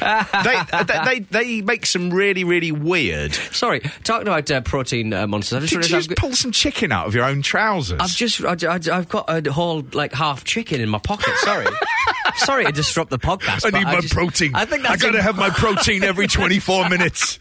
[0.44, 3.34] they, they, they they make some really really weird.
[3.34, 5.56] Sorry, talking about uh, protein uh, monsters.
[5.56, 8.00] I've just Did you I've just got- pull some chicken out of your own trousers?
[8.00, 8.56] I've just, I,
[8.94, 11.34] have got a whole like half chicken in my pocket.
[11.38, 11.66] Sorry,
[12.36, 13.66] sorry to disrupt the podcast.
[13.72, 14.52] I need my just- protein.
[14.54, 17.38] I think that's I gotta im- have my protein every 24 minutes.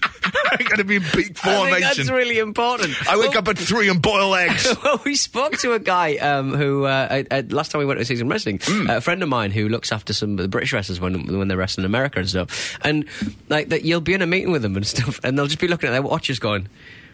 [0.52, 1.82] I gotta be in peak I formation.
[1.82, 2.94] that's really important.
[3.10, 4.74] I wake Well- up at three and boil eggs.
[4.84, 8.06] well, we spoke to a guy um, who uh, uh, last time we went to
[8.06, 8.90] season wrestling, Hmm.
[8.90, 11.48] uh, a friend of mine who looks after some of the British wrestlers when when
[11.48, 12.49] they wrestle in America and stuff.
[12.82, 13.06] And
[13.50, 15.68] like that, you'll be in a meeting with them and stuff, and they'll just be
[15.68, 16.68] looking at their watches, going,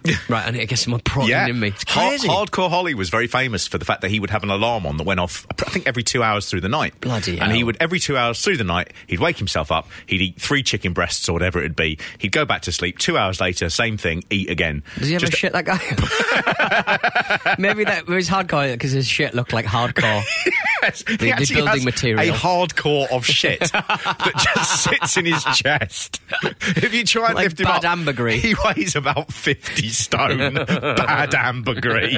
[0.30, 2.28] "Right, and I need to get more yeah, in me." It's crazy.
[2.28, 4.98] Hardcore Holly was very famous for the fact that he would have an alarm on
[4.98, 5.46] that went off.
[5.52, 7.00] I think every two hours through the night.
[7.02, 9.88] Bloody And he would every two hours through the night, he'd wake himself up.
[10.06, 11.98] He'd eat three chicken breasts or whatever it'd be.
[12.20, 12.98] He'd go back to sleep.
[12.98, 14.24] Two hours later, same thing.
[14.30, 14.84] Eat again.
[14.98, 17.56] Does he ever Just- shit that guy?
[17.60, 20.24] Maybe that was hardcore because his shit looked like hardcore.
[20.82, 22.20] Yes, The- he the building material.
[22.20, 26.22] A hardcore of shit that just sits in his chest.
[26.44, 28.42] If you try and Like lift him bad up, ambergris.
[28.44, 30.54] he weighs about 50 stone.
[30.66, 32.14] bad ambergris.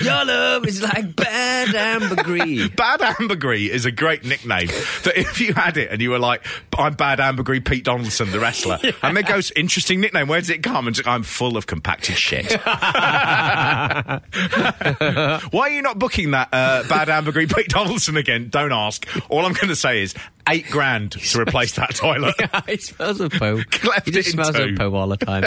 [0.00, 2.68] Your love is like bad ambergris.
[2.70, 4.68] Bad Ambergris is a great nickname.
[5.04, 6.44] That if you had it and you were like,
[6.76, 10.28] "I'm Bad Ambergris Pete Donaldson, the wrestler," and then goes, "Interesting nickname.
[10.28, 12.52] Where does it come?" And just, I'm full of compacted shit.
[12.62, 14.20] Why
[15.52, 18.48] are you not booking that uh, Bad Ambergris Pete Donaldson again?
[18.50, 19.06] Don't ask.
[19.28, 20.14] All I'm going to say is
[20.48, 22.34] eight grand to replace that toilet.
[22.66, 23.62] he smells of poo.
[23.84, 24.62] Left he just it smells two.
[24.62, 25.44] of poo all the time.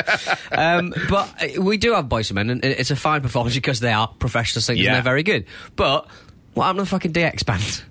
[0.51, 3.79] Um, but uh, we do have Boys and Men, and it's a fine performance because
[3.79, 4.89] they are professional singers Yeah.
[4.91, 5.45] and they're very good.
[5.75, 6.07] But
[6.53, 7.83] what happened to the fucking DX band?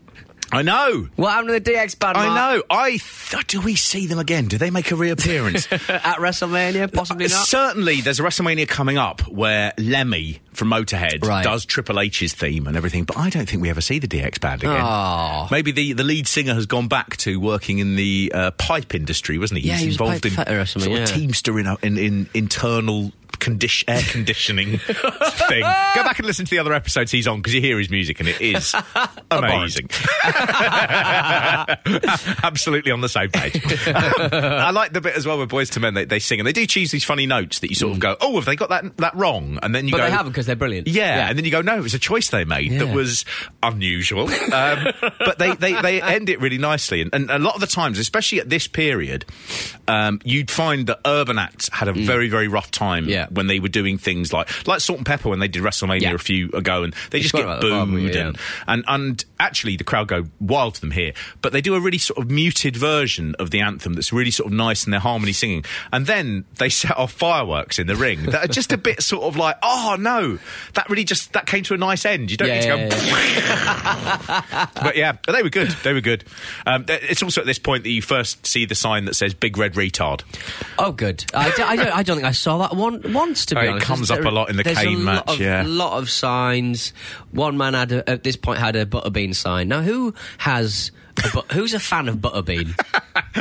[0.52, 1.08] I know.
[1.16, 2.16] What happened to the DX band?
[2.16, 2.56] I Mark?
[2.56, 2.62] know.
[2.70, 4.46] I th- do we see them again?
[4.46, 5.70] Do they make a reappearance?
[5.72, 7.46] At WrestleMania, possibly not.
[7.46, 11.44] Certainly, there's a WrestleMania coming up where Lemmy from Motorhead Right.
[11.44, 14.40] does Triple H's theme and everything, but I don't think we ever see the DX
[14.40, 14.80] band again.
[14.84, 15.48] Oh.
[15.50, 19.38] Maybe the, the lead singer has gone back to working in the uh, pipe industry,
[19.38, 19.68] wasn't he?
[19.68, 21.16] Yeah, he was involved in fitter or something, sort of yeah.
[21.16, 23.12] teamster in, in, in internal.
[23.40, 25.60] Condi- air conditioning thing.
[25.62, 28.20] Go back and listen to the other episodes he's on because you hear his music
[28.20, 28.74] and it is
[29.30, 29.88] amazing.
[32.42, 33.60] Absolutely on the same page.
[33.86, 35.94] I like the bit as well with Boyz II Men.
[35.94, 38.16] They, they sing and they do choose these funny notes that you sort of go,
[38.20, 40.46] "Oh, have they got that that wrong?" And then you But go, they haven't because
[40.46, 40.88] they're brilliant.
[40.88, 43.24] yeah, and then you go, no, it was a choice they made that was
[43.62, 44.28] unusual.
[44.52, 44.86] Um,
[45.18, 47.00] but they, they, they end it really nicely.
[47.02, 49.24] And, and a lot of the times, especially at this period,
[49.88, 53.29] um, you'd find that Urban Acts had a very, very rough time Mm.
[53.30, 56.14] When they were doing things like like Salt-N-Pepa when they did WrestleMania Yeah.
[56.14, 58.02] a few ago, and they just get about that before, haven't we?
[58.06, 58.16] booed.
[58.16, 61.12] And, and, and actually, the crowd go wild for them here.
[61.42, 64.46] But they do a really sort of muted version of the anthem that's really sort
[64.48, 65.64] of nice in their harmony singing.
[65.92, 69.24] And then they set off fireworks in the ring that are just a bit sort
[69.24, 70.38] of like, oh no,
[70.74, 72.30] that really just that came to a nice end.
[72.30, 73.06] You don't Yeah, need to go.
[73.06, 75.70] yeah, but yeah, they were good.
[75.82, 76.24] They were good.
[76.66, 79.56] Um, it's also at this point that you first see the sign that says "Big
[79.58, 80.22] Red Retard."
[80.78, 81.24] Oh, good.
[81.34, 83.46] I, don't, I don't think I saw that one once.
[83.46, 85.40] To be Oh, it comes There's- up a lot in the a match, Lot of,
[85.40, 85.62] yeah.
[85.66, 86.92] lot of signs.
[87.30, 89.68] One man had a, at this point had a butterbean sign.
[89.68, 90.90] Now, who has?
[91.24, 92.74] A bu- who's a fan of butterbean?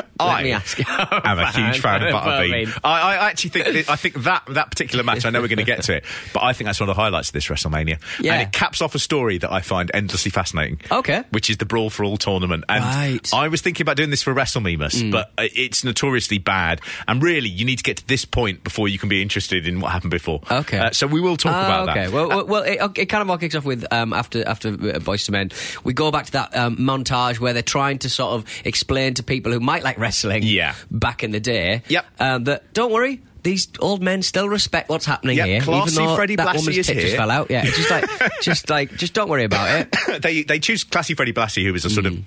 [0.19, 0.77] Let me ask.
[0.87, 2.77] I'm a huge fan of Butterbean.
[2.83, 5.25] I, I actually think I think that that particular match.
[5.25, 7.01] I know we're going to get to it, but I think that's one of the
[7.01, 8.01] highlights of this WrestleMania.
[8.19, 8.33] Yeah.
[8.33, 10.81] and it caps off a story that I find endlessly fascinating.
[10.91, 11.23] Okay.
[11.31, 12.65] which is the Brawl for All tournament.
[12.67, 13.23] And Right.
[13.23, 13.33] Mm.
[13.37, 16.81] I was thinking about doing this for WrestleMemus, but uh, it's notoriously bad.
[17.07, 19.79] And really, you need to get to this point before you can be interested in
[19.79, 20.41] what happened before.
[20.51, 20.79] Okay.
[20.79, 22.05] Uh, so we will talk Ah, about okay.
[22.07, 22.13] that.
[22.13, 24.99] Well, well, well it, it kind of all kicks off with um, after after uh,
[24.99, 25.51] Boyz II Men.
[25.85, 29.23] We go back to that um, montage where they're trying to sort of explain to
[29.23, 30.73] people who might like wrestling, Yeah.
[30.91, 32.05] back in the day, Yep.
[32.19, 33.21] um, that don't worry.
[33.41, 36.55] These old men still respect what's happening Yep, here, classy even though Freddie that Blassie
[36.57, 37.15] woman's is just here.
[37.15, 37.49] fell out.
[37.49, 38.05] Yeah, just like,
[38.41, 40.21] just like, just don't worry about it.
[40.21, 42.17] they they choose classy Freddie Blassie, who was a sort Mm.
[42.19, 42.23] of.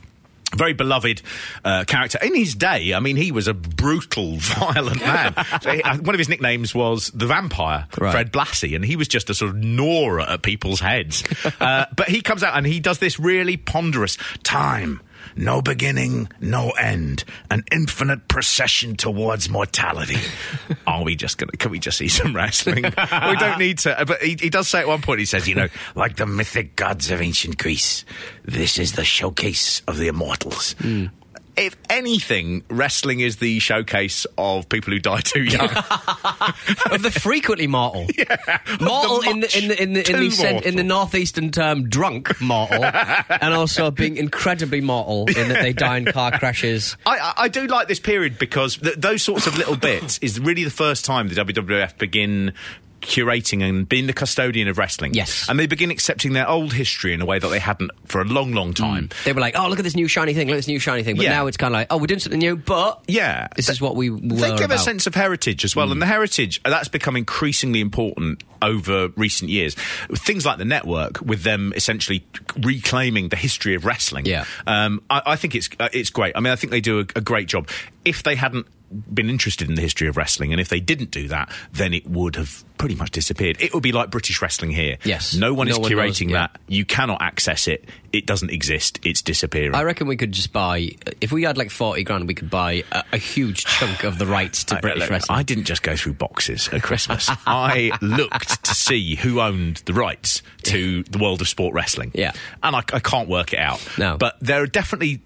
[0.54, 1.22] Very beloved
[1.64, 2.92] uh, character in his day.
[2.92, 5.32] I mean, he was a brutal, violent man.
[5.36, 8.12] Uh, One of his nicknames was the Vampire, Right.
[8.12, 11.24] Fred Blassie, and he was just a sort of gnawer at people's heads.
[11.60, 15.00] uh, but he comes out and he does this really ponderous time.
[15.36, 17.24] No beginning, no end.
[17.50, 20.18] An infinite procession towards mortality.
[20.86, 21.52] Are we just gonna?
[21.52, 22.82] Can we just see some wrestling?
[22.84, 24.00] we don't need to.
[24.00, 25.20] Uh, but he, he does say at one point.
[25.20, 28.04] He says, "You know, like the mythic gods of ancient Greece,
[28.44, 31.06] this is the showcase of the immortals." Hmm.
[31.54, 35.68] If anything, wrestling is the showcase of people who die too young.
[36.90, 38.06] of the frequently mortal,
[38.80, 41.90] mortal in the in the in the in the, too sen- in the northeastern term
[41.90, 46.96] drunk mortal, and also being incredibly mortal in that they die in car crashes.
[47.04, 50.40] I, I- I do like this period because th- those sorts of little bits is
[50.40, 52.54] really the first time the WWF begin
[53.02, 55.12] curating and being the custodian of wrestling.
[55.14, 55.48] Yes.
[55.48, 58.24] And they begin accepting their old history in a way that they hadn't for a
[58.24, 59.10] long, long time.
[59.24, 60.46] They were like, "Oh, look at this new shiny thing!
[60.48, 61.32] Look at this new shiny thing!" But Yeah.
[61.32, 63.48] now it's kind of like, "Oh, we're doing something new," but Yeah.
[63.56, 64.76] this is what we were They give about.
[64.76, 69.08] a sense of heritage as well, and the heritage uh, that's become increasingly important over
[69.16, 69.74] recent years.
[70.14, 72.24] Things like the network, with them essentially
[72.62, 74.24] reclaiming the history of wrestling.
[74.26, 74.44] Yeah.
[74.66, 76.36] um, I, I think it's uh, it's great.
[76.36, 77.68] I mean, I think they do a, a great job.
[78.04, 81.28] If they hadn't been interested in the history of wrestling, and if they didn't do
[81.28, 83.56] that, then it would have pretty much disappeared.
[83.60, 84.98] It would be like British wrestling here.
[85.04, 85.34] Yes.
[85.34, 86.48] no one No is one knows, curating yeah.
[86.48, 86.60] that.
[86.66, 87.84] You cannot access it.
[88.12, 88.98] It doesn't exist.
[89.04, 89.74] It's disappearing.
[89.74, 92.82] I reckon we could just buy, if we had like forty grand, we could buy
[92.92, 95.38] a, a huge chunk of the rights to I- British look, wrestling.
[95.38, 97.28] I didn't just go through boxes at Christmas.
[97.46, 102.10] I looked to see who owned the rights to the world of sport wrestling.
[102.14, 102.32] Yeah.
[102.62, 103.80] And I, I can't work it out.
[103.96, 104.16] No.
[104.16, 105.20] But there are definitely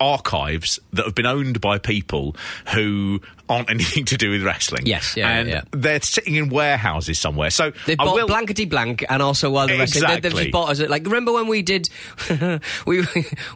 [0.00, 2.34] archives that have been owned by people
[2.74, 4.86] who aren't anything to do with wrestling.
[4.86, 5.62] Yes, yeah, and yeah.
[5.72, 7.50] they're sitting in warehouses somewhere.
[7.50, 10.08] So They've I bought will- blankety blank and also while the wrestling.
[10.08, 11.88] They, they've just bought us like remember when we did
[12.86, 13.04] we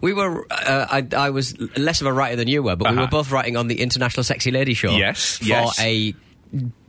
[0.00, 2.96] we were uh, I, I was less of a writer than you were, but we
[2.96, 3.02] Uh-huh.
[3.06, 4.90] were both writing on the International Sexy Lady Show.
[4.90, 5.80] Yes, for yes.
[5.80, 6.14] a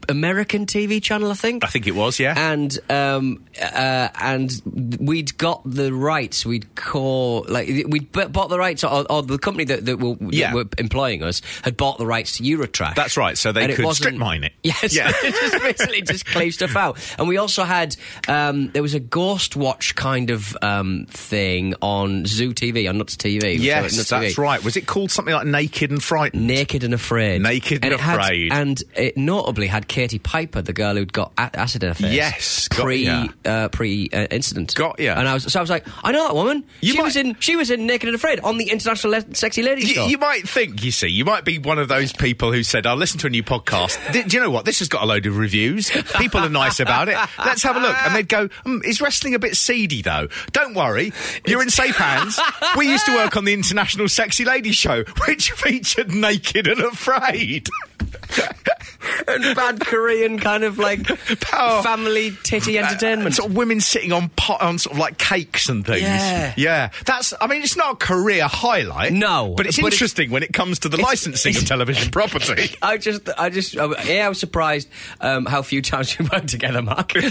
[0.09, 1.63] American TV channel, I think.
[1.63, 2.33] I think it was, yeah.
[2.51, 4.51] and um, uh, and
[4.99, 6.45] we'd got the rights.
[6.45, 10.15] We'd call like we'd b- bought the rights, or, or the company that, that, were,
[10.29, 10.47] Yeah.
[10.51, 12.95] that were employing us had bought the rights to Eurotrash.
[12.95, 14.53] That's right, so they And could strip mine it.
[14.63, 15.11] Yes, Yeah.
[15.21, 16.97] just basically just cleave stuff out.
[17.17, 17.95] And we also had
[18.27, 23.15] um, there was a Ghost Watch kind of um, thing on Zoo TV on Nuts
[23.15, 23.57] TV.
[23.59, 24.37] yes, So, Nuts that's TV.
[24.37, 24.63] right.
[24.63, 26.47] Was it called something like Naked and Frightened?
[26.47, 27.41] Naked and Afraid.
[27.41, 28.51] Naked and had- Afraid.
[28.51, 32.13] and it notably had Katie Piper, the girl who'd got a- acid in her face.
[32.13, 33.27] Yes, got pre ya.
[33.45, 34.75] uh, pre uh, incident.
[34.75, 35.15] Got ya.
[35.17, 36.65] And I was so I was like, I know that woman.
[36.81, 39.33] You she might- was in she was in Naked and Afraid on the International Le-
[39.35, 40.07] Sexy Ladies You, show.
[40.07, 42.95] you might think, you see, you might be one of those people who said, I'll
[42.97, 44.11] listen to a new podcast.
[44.11, 44.65] Th- Do you know what?
[44.65, 45.89] This has got a load of reviews.
[46.17, 47.17] People are nice about it.
[47.39, 47.95] Let's have a look.
[48.05, 50.27] And they'd go, mm, is wrestling a bit seedy, though?
[50.51, 51.13] Don't worry.
[51.47, 52.37] You're in safe hands.
[52.77, 57.69] We used to work on the International Sexy Ladies show, which featured Naked and Afraid.
[59.27, 60.99] and bad Korean kind of like
[61.53, 61.81] Oh.
[61.83, 63.35] family titty entertainment.
[63.35, 66.01] Sort of women sitting on pot, on sort of like cakes and things.
[66.01, 66.53] Yeah.
[66.57, 66.89] yeah.
[67.05, 67.33] That's.
[67.39, 69.13] I mean, it's not a career highlight.
[69.13, 72.11] No, but it's but it's- interesting when it comes to the It's- licensing of television
[72.15, 72.75] property.
[72.81, 74.89] I just, I just, uh, yeah, I was surprised
[75.21, 77.13] um, how few times we worked together, Mark.
[77.15, 77.21] we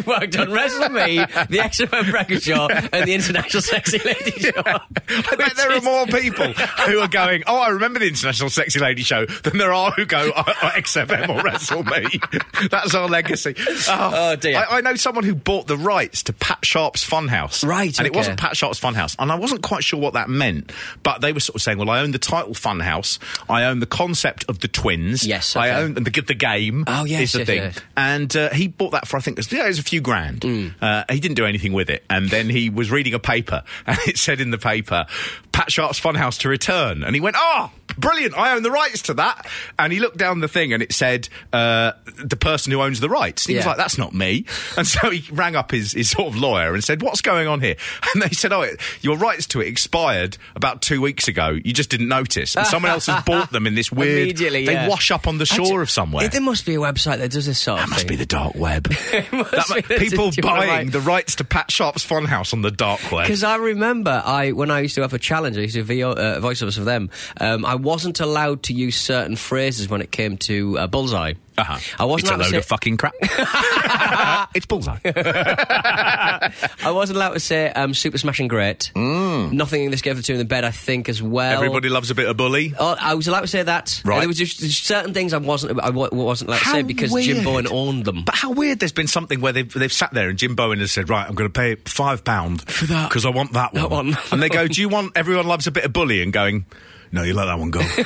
[0.00, 4.52] worked on Wrestle Me, the XFM Breakfast Show, and the International Sexy Lady Show.
[4.64, 8.65] I bet there are more people who are going, oh, I remember the International Sexy
[8.74, 12.06] Lady Show than there are who go, oh, oh, XFM or Wrestle Me.
[12.70, 13.54] That's our legacy.
[13.88, 14.58] Oh, Oh, dear.
[14.58, 17.66] I, I know someone who bought the rights to Pat Sharp's Funhouse.
[17.66, 19.14] Right, And it wasn't Pat Sharp's Funhouse.
[19.18, 20.72] And I wasn't quite sure what that meant.
[21.02, 23.18] But they were sort of saying, well, I own the title Funhouse.
[23.48, 25.26] I own the concept of the twins.
[25.26, 26.84] Yes, I own the, the game.
[26.86, 27.62] Oh, yes, is the yes, thing.
[27.62, 27.80] yes.
[27.96, 30.00] And uh, he bought that for, I think, it was, yeah, it was a few
[30.00, 30.40] grand.
[30.40, 30.74] Mm.
[30.80, 32.04] Uh, he didn't do anything with it.
[32.10, 35.06] And then he was reading a paper, and it said in the paper,
[35.52, 37.02] Pat Sharp's Funhouse to return.
[37.02, 39.46] And he went, oh, brilliant, I own the rights to that.
[39.78, 43.08] And he looked down the thing, and it said, uh, the person who owns the
[43.08, 43.46] rights.
[43.46, 44.44] And he was like, that's not me.
[44.76, 47.60] And so he rang up his, his sort of lawyer and said, what's going on
[47.60, 47.76] here?
[48.14, 51.48] And they said, oh, it, your rights to it expired about two weeks ago.
[51.48, 52.56] You just didn't notice.
[52.56, 54.22] And someone else has bought them in this weird...
[54.28, 54.88] Immediately, They yeah.
[54.88, 56.28] wash up on the shore of somewhere.
[56.28, 58.08] There must be a website that does this sort That of must thing.
[58.08, 58.84] be the dark web.
[58.84, 60.42] That be people right.
[60.68, 63.24] buying the rights to Pat Sharp's Funhouse on the dark web.
[63.24, 65.84] Because I remember, I when I used to have a challenge, I used to do
[65.84, 67.10] VO, uh, voiceovers for them.
[67.40, 71.34] Um, I wasn't allowed to use certain phrases when it came to uh, Bullseye.
[71.58, 71.78] Uh-huh.
[71.98, 73.14] I wasn't it's a allowed load to of say, fucking crap.
[74.54, 74.98] it's bullseye.
[75.04, 78.90] I wasn't allowed to say um, super smashing great.
[78.94, 79.52] Mm.
[79.52, 80.64] Nothing in this gave the two in the bed.
[80.64, 81.54] I think as well.
[81.56, 82.74] Everybody loves a bit of bully.
[82.78, 84.02] Oh, I was allowed to say that.
[84.04, 84.18] Right.
[84.18, 85.80] There was just certain things I wasn't.
[85.80, 87.42] I wa- wasn't allowed to say because Jim.
[87.44, 88.24] Bowen owned them.
[88.24, 88.80] But how weird!
[88.80, 91.34] There's been something where they've they've sat there and Jim Bowen has said, "Right, I'm
[91.34, 93.08] going to pay five pound for that.
[93.08, 94.18] because I want that one." That one.
[94.32, 96.66] and they go, "Do you want everyone loves a bit of bully?" And going.
[97.16, 97.80] No, you let that one go.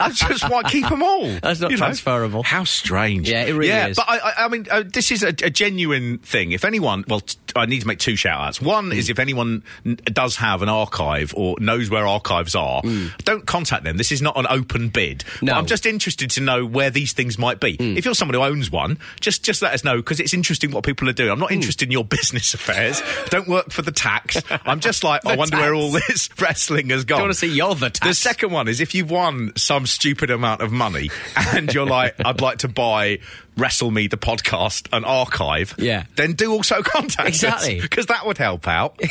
[0.00, 1.26] I just want to keep them all.
[1.42, 1.84] That's not you know?
[1.84, 2.42] transferable.
[2.42, 3.28] How strange.
[3.30, 3.96] Yeah, it really yeah, is.
[3.96, 6.52] But I, I, I mean, uh, this is a, a genuine thing.
[6.52, 8.60] If anyone, well, t- I need to make two shout outs.
[8.60, 8.96] One Mm.
[8.96, 12.82] is if anyone n- does have an archive or knows where archives are,
[13.24, 13.96] don't contact them.
[13.96, 15.20] This is not an open bid.
[15.20, 15.42] Mm.
[15.42, 15.52] No.
[15.52, 15.54] Mm.
[15.54, 17.76] But I'm just interested to know where these things might be.
[17.78, 20.84] If you're someone who owns one, just just let us know because it's interesting what
[20.84, 21.30] people are doing.
[21.30, 21.34] Mm.
[21.34, 23.00] I'm not interested in your business affairs.
[23.30, 24.36] don't work for the tax.
[24.50, 27.18] I'm just like, I wonder where all this wrestling has gone.
[27.18, 28.06] I want to see you're the tax.
[28.06, 31.10] The second one is if you've won some stupid amount of money
[31.54, 33.18] and you're like, I'd like to buy
[33.56, 35.74] Wrestle Me the podcast an archive.
[35.78, 36.04] Yeah.
[36.16, 37.80] Then do also contact Exactly.
[37.80, 38.96] because that would help out.
[38.98, 39.08] but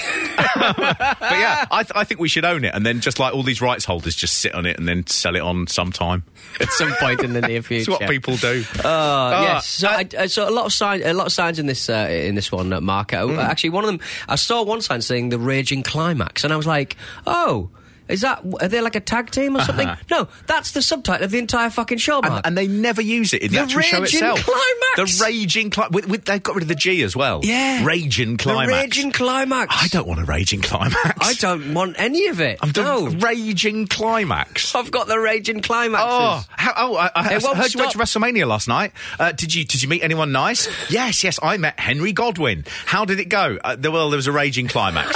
[1.32, 3.62] yeah, I, th- I think we should own it and then just like all these
[3.62, 6.24] rights holders just sit on it and then sell it on sometime.
[6.60, 7.92] at some point in the near future.
[7.92, 8.64] It's what people do.
[8.84, 9.68] Uh, Oh, yes.
[9.68, 12.08] So, I, uh, so a lot of signs, a lot of signs in this uh,
[12.10, 13.30] in this one, Marco.
[13.30, 13.40] Uh, Hmm.
[13.40, 16.68] Actually, one of them, I saw one sign saying the raging climax, and I was
[16.68, 17.70] like, oh.
[18.08, 19.88] Is that are they like a tag team or something?
[19.88, 20.04] Uh-huh.
[20.12, 23.42] No, that's the subtitle of the entire fucking show, And, and they never use it
[23.42, 24.44] in the, The actual show raging itself.
[24.44, 25.18] climax.
[25.18, 26.08] The raging climax.
[26.26, 27.42] They've got rid of the G as well.
[27.44, 27.84] Yeah.
[27.84, 28.68] Raging climax.
[28.68, 28.98] the climax.
[28.98, 29.76] raging climax.
[29.84, 31.20] I don't want a raging climax.
[31.20, 32.60] I don't want any of it.
[32.62, 33.08] I'm the no.
[33.08, 34.76] raging climax.
[34.76, 36.08] I've got the raging climaxes.
[36.08, 36.96] Oh, how, oh!
[36.96, 37.98] I, I, I heard you went to.
[37.98, 38.92] WrestleMania last night.
[39.20, 40.68] Uh, did you did you meet anyone nice?
[40.92, 41.40] yes, yes.
[41.42, 42.66] I met Henry Godwinn.
[42.86, 43.58] How did it go?
[43.64, 45.16] Uh, well, there was a raging climax.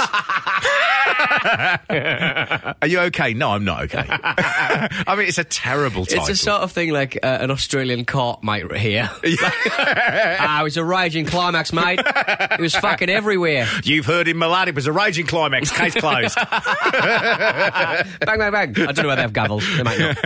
[2.82, 3.34] Are you okay?
[3.34, 4.04] No, I'm not okay.
[4.08, 6.28] I mean, it's a terrible title.
[6.28, 9.10] It's a sort of thing like uh, an Australian court might hear.
[9.22, 12.00] ah, it was a raging climax, mate.
[12.04, 13.66] It was fucking everywhere.
[13.84, 15.70] You've heard in Milan it was a raging climax.
[15.70, 16.36] Case closed.
[16.36, 18.70] Bang, bang, bang.
[18.70, 19.76] I don't know where they have gavels.
[19.76, 20.16] They might not.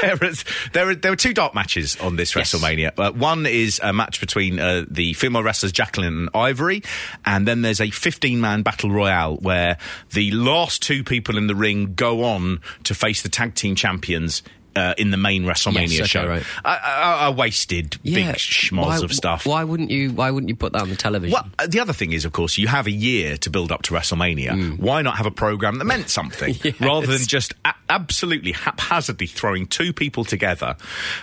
[0.00, 2.54] there, is, there, are, there were two dark matches on this Yes.
[2.54, 2.92] WrestleMania.
[2.98, 6.82] Uh, one is a match between uh, the female wrestlers Jacqueline and Ivory,
[7.24, 9.78] and then there's a 15 man battle royale where
[10.12, 14.42] the last two people in the ring go on to face the tag team champions.
[14.76, 16.42] Uh, in the main WrestleMania Yes, okay, show, right.
[16.64, 19.46] I, I, I wasted big schmoz why, of stuff.
[19.46, 20.10] Why wouldn't you?
[20.10, 21.32] Why wouldn't you put that on the television?
[21.32, 23.82] Well, uh, the other thing is, of course, you have a year to build up
[23.82, 24.50] to WrestleMania.
[24.50, 24.80] Mm.
[24.80, 29.68] Why not have a program that meant something rather than just a- absolutely haphazardly throwing
[29.68, 30.74] two people together?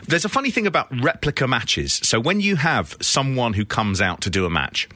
[0.07, 1.95] There's a funny thing about replica matches.
[1.95, 4.87] So when you have someone who comes out to do a match,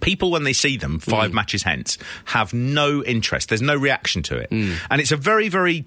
[0.00, 3.48] People, when they see them five matches hence, have no interest.
[3.48, 4.48] There's no reaction to it.
[4.50, 5.84] And it's a very, very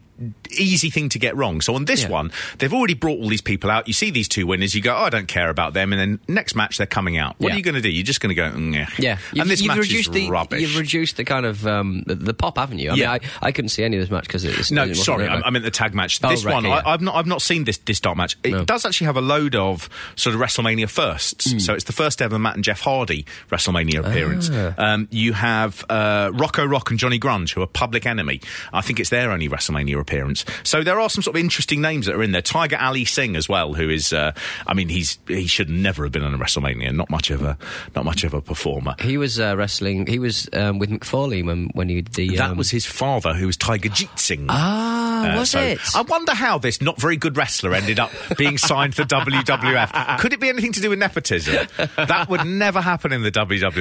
[0.51, 1.59] easy thing to get wrong.
[1.59, 2.09] So on this Yeah.
[2.09, 3.87] one, they've already brought all these people out.
[3.87, 5.91] You see these two winners, you go, oh, I don't care about them.
[5.91, 7.35] And then next match, they're coming out.
[7.39, 7.55] What Yeah.
[7.55, 7.89] are you going to do?
[7.89, 9.17] You're just going to go, mm, yeah.
[9.33, 10.61] Yeah, And this match reduced is the, rubbish.
[10.61, 12.91] You've reduced the kind of um, the, pop, haven't you?
[12.91, 13.11] I Yeah.
[13.13, 15.41] mean, I, I couldn't see any of this match because it's No, it sorry, I,
[15.41, 16.19] I meant the tag match.
[16.23, 16.81] Oh, this right, one, yeah.
[16.85, 18.37] I, I've not, I've not seen this this dark match.
[18.43, 18.63] It No.
[18.65, 21.51] does actually have a load of sort of WrestleMania firsts.
[21.51, 21.59] Hmm.
[21.59, 24.49] So it's the first ever Matt and Jeff Hardy WrestleMania appearance.
[24.51, 24.73] Ah.
[24.77, 28.41] Um, you have uh, Rocco Rock and Johnny Grunge, who are Public Enemy.
[28.71, 30.45] I think it's their only WrestleMania appearance.
[30.63, 32.41] So there are some sort of interesting names that are in there.
[32.41, 34.33] Tiger Ali Singh as well, who is, uh,
[34.67, 36.93] I mean, he's he should never have been on a WrestleMania.
[36.93, 37.57] Not much of a
[37.95, 38.95] not much of a performer.
[38.99, 40.07] He was uh, wrestling.
[40.07, 42.35] He was um, with McFarlane when when he did the.
[42.37, 44.47] That um, was his father, who was Tiger Jeet Singh.
[44.49, 45.79] Ah, Uh, was so it?
[45.95, 50.19] I wonder how this not very good wrestler ended up being signed for WWF.
[50.19, 51.67] Could it be anything to do with nepotism?
[51.95, 53.31] That would never happen in the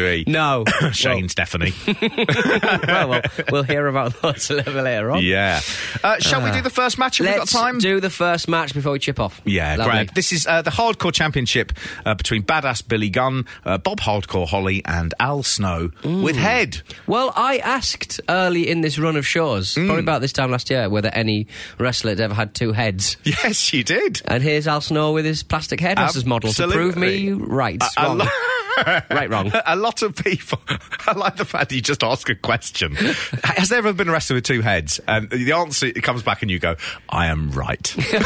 [0.02, 0.28] WWE.
[0.28, 1.72] no, Shane Stephanie.
[2.86, 5.22] well, well, we'll hear about that a little later on.
[5.24, 5.60] yeah.
[6.02, 7.18] Uh, shall we do the first match?
[7.18, 7.78] Have we got Let's time?
[7.78, 9.40] do the first match before we chip off.
[9.44, 9.92] Yeah, Lovely.
[9.92, 10.14] Greg.
[10.14, 11.72] This is uh, the Hardcore Championship
[12.04, 16.82] uh, between Badass Billy Gunn, uh, Bob Hardcore Holly, and Al Snow with Head.
[17.06, 19.86] Well, I asked early in this run of shows, Mm.
[19.86, 21.46] probably about this time last year, whether any
[21.78, 23.16] wrestler had ever had two heads.
[23.42, 24.20] Yes, you did.
[24.26, 27.82] And here's Al Snow with his plastic hairdresser's model to prove me right.
[27.82, 28.18] A- a wrong.
[28.18, 28.26] lo-
[29.10, 29.52] right, wrong.
[29.66, 30.58] A lot of people.
[31.06, 32.94] I like the fact that you just ask a question.
[32.94, 35.00] Has there ever been a wrestler with two heads?
[35.06, 36.76] And the answer it comes back, and you go,
[37.08, 38.18] "I am right." no,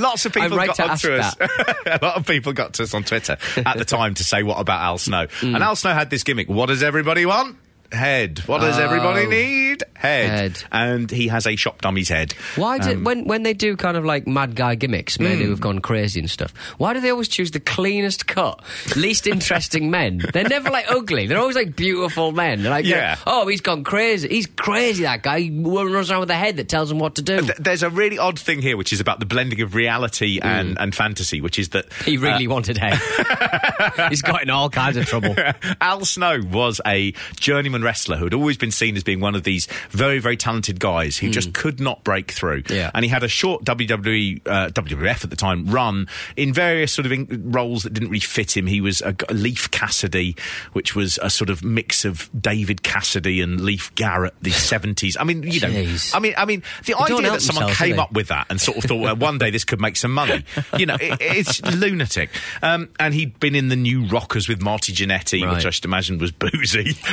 [0.00, 1.48] lots of people right got to onto ask us.
[1.86, 4.58] a lot of people got to us on Twitter at the time to say, "What
[4.58, 5.54] about Al Snow?" Mm.
[5.54, 6.48] And Al Snow had this gimmick.
[6.48, 7.56] What does everybody want?
[7.92, 8.40] Head.
[8.46, 9.30] What does everybody Oh.
[9.30, 9.82] need?
[9.94, 10.30] Head.
[10.30, 10.64] Head.
[10.72, 12.32] And he has a shop dummy's head.
[12.56, 15.42] Why did Um, when when they do kind of like mad guy gimmicks, men Hmm.
[15.44, 16.52] who have gone crazy and stuff?
[16.78, 18.60] Why do they always choose the cleanest cut,
[18.96, 20.22] least interesting men?
[20.32, 21.26] They're never like ugly.
[21.26, 22.62] They're always like beautiful men.
[22.62, 23.16] They're like, Yeah.
[23.26, 24.28] oh, he's gone crazy.
[24.28, 25.02] He's crazy.
[25.02, 27.40] That guy He runs around with a head that tells him what to do.
[27.40, 30.78] Th- There's a really odd thing here, which is about the blending of reality and,
[30.78, 31.86] and fantasy, which is that.
[32.04, 32.98] He really wanted head.
[34.10, 35.34] he's got in all kinds of trouble.
[35.80, 39.42] Al Snow was a journeyman wrestler who had always been seen as being one of
[39.44, 42.62] these very, very talented guys who just could not break through.
[42.68, 42.90] Yeah.
[42.94, 47.06] And he had a short WWE, uh, WWF at the time run in various sort
[47.06, 48.66] of in- roles that didn't really fit him.
[48.66, 50.36] He was a Leif Cassidy,
[50.72, 55.16] which was a sort of mix of David Cassidy and Leif Garrett, the 70s.
[55.18, 56.14] I mean, you know, Jeez.
[56.14, 58.78] I mean, I mean, the don't idea that someone came up with that and sort
[58.78, 60.44] of thought, well, one day this could make some money.
[60.76, 62.30] You know, it, it's lunatic.
[62.62, 66.18] Um, and he'd been in the New Rockers with Marty Jannetty, which I should imagine
[66.18, 66.96] was boozy.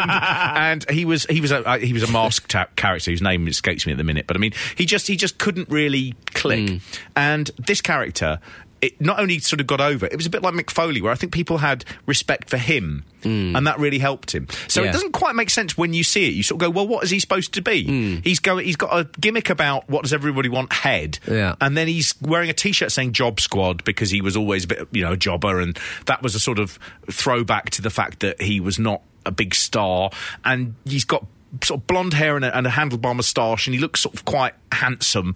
[0.00, 3.46] and, and he was he was a uh, he was a masked character whose name
[3.48, 4.26] escapes me at the minute.
[4.26, 6.68] But I mean, he just he just couldn't really click.
[6.68, 6.76] Hmm.
[7.16, 8.40] And this character.
[8.82, 11.12] It not only sort of got over, it was a bit like Mick Foley, where
[11.12, 14.48] I think people had respect for him, and that really helped him.
[14.68, 14.82] So.
[14.82, 14.88] Yeah.
[14.88, 16.32] it doesn't quite make sense when you see it.
[16.32, 18.20] You sort of go, "Well, what is he supposed to be?" Hmm.
[18.24, 18.64] He's going.
[18.64, 21.56] He's got a gimmick about what does everybody want head, Yeah.
[21.60, 24.88] and then he's wearing a T-shirt saying "Job Squad" because he was always a bit,
[24.92, 26.78] you know, a jobber, and that was a sort of
[27.10, 30.10] throwback to the fact that he was not a big star,
[30.44, 31.26] and he's got
[31.62, 34.24] sort of blonde hair and a, and a handlebar moustache, and he looks sort of
[34.24, 35.34] quite handsome.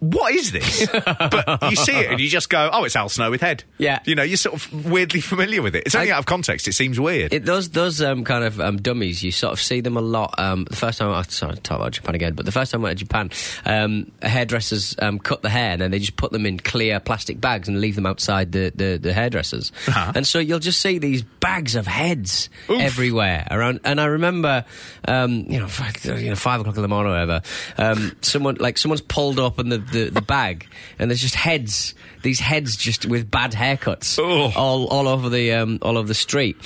[0.00, 0.86] What is this?
[0.92, 4.00] but you see it and you just go, "Oh, it's Al Snow with head." Yeah.
[4.04, 5.84] you know, you're sort of weirdly familiar with it.
[5.86, 6.68] It's only I- out of context.
[6.68, 7.32] It seems weird.
[7.32, 10.34] It, those those um, kind of um, dummies, you sort of see them a lot.
[10.38, 12.82] Um, the first time I sorry, to talk about Japan again, but the first time
[12.82, 13.30] I went to Japan,
[13.64, 17.40] um, hairdressers um, cut the hair and then they just put them in clear plastic
[17.40, 19.72] bags and leave them outside the the, the hairdressers.
[19.88, 20.12] Uh-huh.
[20.14, 23.80] And so you'll just see these bags of heads everywhere around.
[23.84, 24.64] And I remember,
[25.06, 27.42] um, you know, five, you know, five o'clock in the morning or whatever,
[27.78, 30.66] um, someone like someone's pulled up in the, the, the bag
[30.98, 31.94] and there's just heads.
[32.22, 34.52] These heads just with bad haircuts Oh.
[34.56, 36.56] all all over the um, all over the street.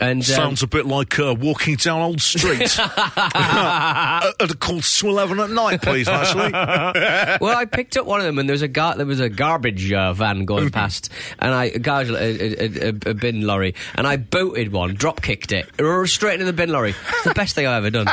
[0.00, 2.78] And um, Sounds a bit like uh, walking down old street.
[2.78, 6.50] at a called Swilleven at night, please, Ashley.
[7.40, 9.28] well, I picked up one of them, and there was a gar- there was a
[9.28, 14.06] garbage uh, van going past, and I a, garbage, a, a, a, bin lorry, and
[14.06, 15.68] I booted one, drop kicked it,
[16.06, 16.94] straight into the bin lorry.
[17.08, 18.06] It's the best thing I've ever done.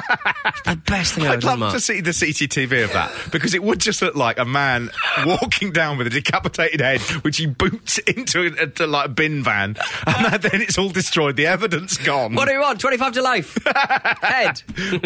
[0.45, 1.49] It's the best thing I've I'd ever done.
[1.51, 1.73] love Mark.
[1.73, 4.89] to see the CCTV of that because it would just look like a man
[5.25, 9.77] walking down with a decapitated head, which he boots into, a, like a bin van,
[10.05, 11.37] and then it's all destroyed.
[11.37, 12.33] The evidence gone.
[12.35, 12.79] What do we want?
[12.79, 13.57] Twenty five to life.
[14.21, 14.61] Head.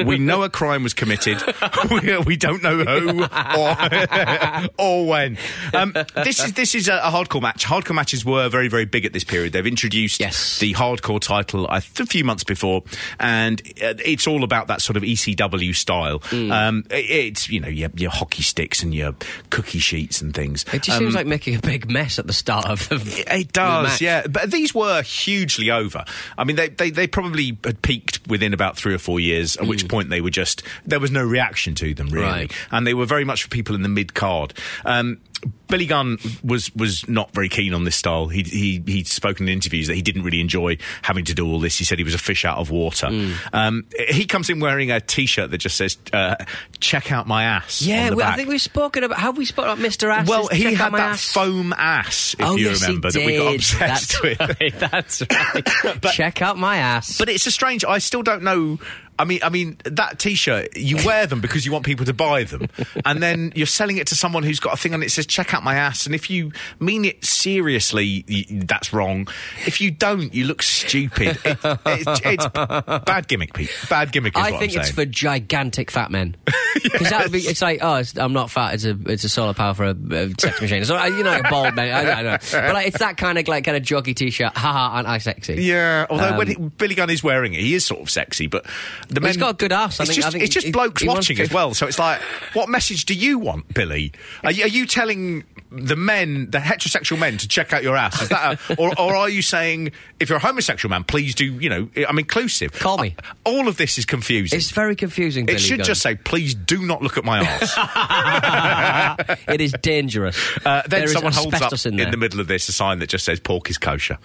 [0.05, 1.41] we know a crime was committed.
[1.91, 5.38] we, we don't know who or, or when.
[5.74, 7.65] Um, this is this is a, a hardcore match.
[7.65, 9.53] Hardcore matches were very very big at this period.
[9.53, 10.59] They've introduced Yes.
[10.59, 12.84] the hardcore title a few months before,
[13.19, 16.19] and uh, it's all about that sort of ECW style.
[16.19, 16.51] Mm.
[16.51, 19.13] Um, it- it's you know your, your hockey sticks and your
[19.49, 20.63] cookie sheets and things.
[20.74, 22.95] It just Um, seems like making a big mess at the start of the.
[22.95, 24.01] It the does, match.
[24.01, 24.28] yeah.
[24.28, 26.05] But these were hugely over.
[26.38, 29.68] I mean, they, they, they probably had peaked within about three or four years, at
[29.68, 32.26] which point they were just, there was no reaction to them, really.
[32.26, 32.51] Right.
[32.72, 34.53] And they were very much for people in the mid card.
[34.86, 35.20] Um,
[35.68, 38.28] Billy Gunn was was not very keen on this style.
[38.28, 41.60] He he he'd spoken in interviews that he didn't really enjoy having to do all
[41.60, 41.78] this.
[41.78, 43.08] He said he was a fish out of water.
[43.08, 43.32] Hmm.
[43.54, 46.36] Um, he comes in wearing a T-shirt that just says uh,
[46.80, 49.20] "Check out my ass." Yeah, on the well, I think we've spoken about.
[49.20, 50.14] Have we spoken about Mr.
[50.14, 50.28] Ass?
[50.28, 51.32] Well, he had that ass.
[51.32, 54.39] foam ass, if oh, you yes, remember, that we got obsessed That's with.
[54.39, 56.02] Right, that's right.
[56.12, 57.18] Check out my ass.
[57.18, 57.86] But it's a strange.
[57.86, 58.80] I still don't know.
[59.20, 60.76] I mean, I mean that T-shirt.
[60.78, 62.68] You wear them because you want people to buy them,
[63.05, 65.26] and then you're selling it to someone who's got a thing on it that says
[65.28, 69.28] "Check out my ass." And if you mean it seriously, y that's wrong.
[69.66, 71.38] If you don't, you look stupid.
[71.45, 73.72] It, it's, it's bad gimmick, Pete.
[73.89, 74.38] Bad gimmick.
[74.38, 74.93] Is I think I'm it's saying.
[74.93, 76.36] for gigantic fat men.
[76.84, 78.74] Because that would be, it's like, oh, it's, I'm not fat.
[78.76, 80.86] It's a, it's a solar power for a, a sex machine.
[80.86, 81.91] So, uh, you know, a bald man.
[81.93, 82.38] I, I know.
[82.51, 84.55] But like, it's that kind of like kind of joggy t-shirt.
[84.57, 85.55] Haha, aren't I sexy?
[85.62, 88.47] Yeah, although when Um, he, Billy Gunn is wearing it, he is sort of sexy,
[88.47, 88.66] but
[89.10, 89.99] the Well, he's men, got a good ass.
[89.99, 91.74] I It's think- just, I think it's just he- blokes he watching as well.
[91.74, 92.22] So it's like,
[92.54, 94.12] what message do you want, Billy?
[94.43, 98.22] Are you, are you telling the men, the heterosexual men, to check out your ass?
[98.22, 101.45] Is that, a, or, or are you saying if you're a homosexual man, please do?
[101.45, 102.74] You know, I'm inclusive.
[102.74, 103.16] Call me.
[103.45, 104.58] All of this is confusing.
[104.58, 105.47] It's very confusing.
[105.49, 105.86] it should Gunn.
[105.86, 109.38] just say, please do not look at my ass.
[109.47, 110.38] it is dangerous.
[110.66, 113.10] Uh, then There someone holds up in, in, the middle of this a sign that
[113.10, 114.18] just says pork is kosher.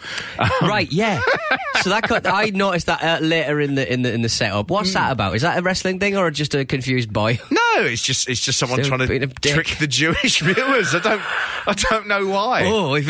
[0.62, 1.20] right, yeah.
[1.83, 4.66] so that I noticed that uh, later in the in the in the setup.
[4.69, 5.37] What's that about?
[5.37, 7.39] Is that a wrestling thing or just a confused boy?
[7.77, 9.53] No, it's just it's just someone Still trying being to a dick.
[9.53, 10.95] trick the Jewish viewers.
[10.95, 11.21] I don't
[11.67, 12.62] I don't know why.
[12.67, 13.07] oh, if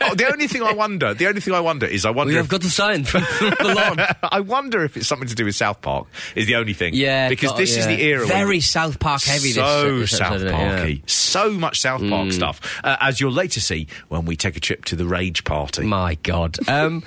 [0.00, 2.38] Oh, the only thing I wonder, the only thing I wonder is I wonder we
[2.38, 4.06] if have got the sign from the lawn.
[4.32, 6.06] I wonder if it's something to do with South Park.
[6.34, 6.94] Is the only thing.
[6.94, 7.96] Yeah, because got- this is yeah.
[7.96, 8.26] the era.
[8.26, 9.50] Very South Park heavy.
[9.52, 10.58] So this, this South episode, isn't it?
[10.58, 10.76] Yeah.
[10.76, 12.80] Parky, so much South Park stuff.
[12.82, 15.84] Uh, as you'll later see when we take a trip to the Rage Party.
[15.84, 16.56] My God.
[16.70, 17.02] Um,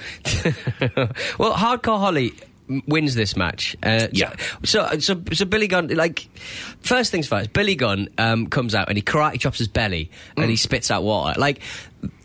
[1.39, 2.33] well, Hardcore Holly
[2.87, 3.75] wins this match.
[3.83, 4.35] Uh, Yeah.
[4.63, 6.27] So, so, so Billy Gunn, like,
[6.81, 7.51] first things first.
[7.53, 10.49] Billy Gunn um, comes out and he karate chops his belly and Mm.
[10.49, 11.39] he spits out water.
[11.39, 11.61] Like,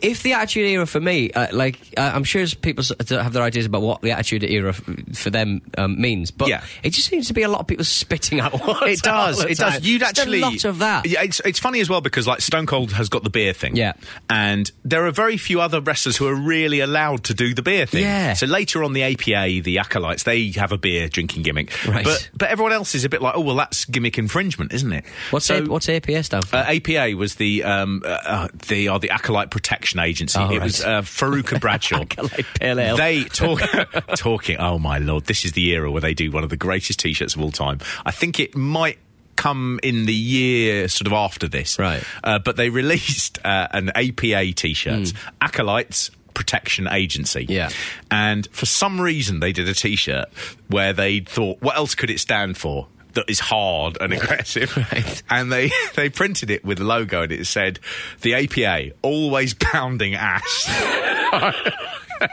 [0.01, 3.67] if the Attitude Era for me, uh, like, uh, I'm sure people have their ideas
[3.67, 4.83] about what the Attitude Era f-
[5.17, 6.63] for them um, means, but Yeah.
[6.83, 8.87] it just seems to be a lot of people spitting out water.
[8.87, 9.43] It does.
[9.43, 9.83] It does.
[9.85, 11.07] You'd actually a lot of that.
[11.07, 13.77] Yeah, it's it's funny as well because like Stone Cold has got the beer thing.
[13.77, 13.95] Yeah.
[14.29, 17.87] and there are very few other wrestlers who are really allowed to do the beer
[17.87, 18.03] thing.
[18.03, 18.35] Yeah.
[18.35, 21.73] So later on, the APA, the acolytes, they have a beer drinking gimmick.
[21.87, 22.05] Right.
[22.05, 25.05] But but everyone else is a bit like, oh well, that's gimmick infringement, isn't it?
[25.31, 26.57] What's, so, A- what's APA stand for?
[26.57, 30.39] Uh, APA was the um, uh, uh, they are the acolyte protection agency.
[30.39, 30.63] Oh, it right.
[30.63, 32.03] was uh, Faarooq Bradshaw.
[32.03, 32.97] Acolyte Pale Ale.
[32.99, 33.61] They talk
[34.17, 34.59] talking.
[34.59, 37.35] Oh my lord, this is the era where they do one of the greatest t-shirts
[37.35, 37.81] of all time.
[38.05, 38.99] I think it might
[39.37, 42.05] come in the year sort of after this, Right.
[42.23, 46.11] Uh, but they released uh, an APA t-shirt, acolytes.
[46.35, 47.47] Protection Agency.
[47.49, 47.71] Yeah.
[48.11, 50.27] And for some reason, they did a t shirt
[50.67, 52.89] where they thought, what else could it stand for?
[53.15, 55.23] That is hard and aggressive, Right.
[55.31, 57.79] and they they printed it with a logo, and it said,
[58.23, 60.69] "The APA always pounding ass."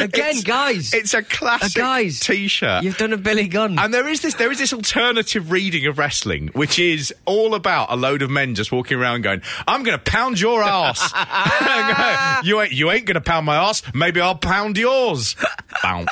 [0.00, 0.92] Again, It's- guys.
[0.94, 2.82] It's a classic Uh, guys, t-shirt.
[2.82, 3.78] You've done a Billy Gunn.
[3.78, 7.92] and there is this there is this alternative reading of wrestling, which is all about
[7.92, 11.12] a load of men just walking around going, "I'm going to pound your ass."
[12.44, 13.82] you ain't you ain't going to pound my ass.
[13.94, 15.36] Maybe I'll pound yours.
[15.82, 16.06] Tom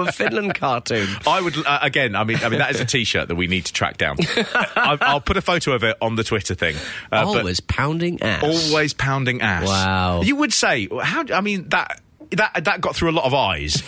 [0.00, 1.08] of Finland cartoon.
[1.26, 2.14] I would uh, again.
[2.14, 4.16] I mean, I mean that is a T-shirt that we need to track down.
[4.76, 6.76] I'll, I'll put a photo of it on the Twitter thing.
[7.10, 8.42] Uh, Always pounding ass.
[8.42, 9.66] always pounding ass.
[9.66, 9.91] Wow.
[10.22, 11.24] You would say how?
[11.32, 12.00] I mean that.
[12.34, 13.82] That that got through a lot of eyes,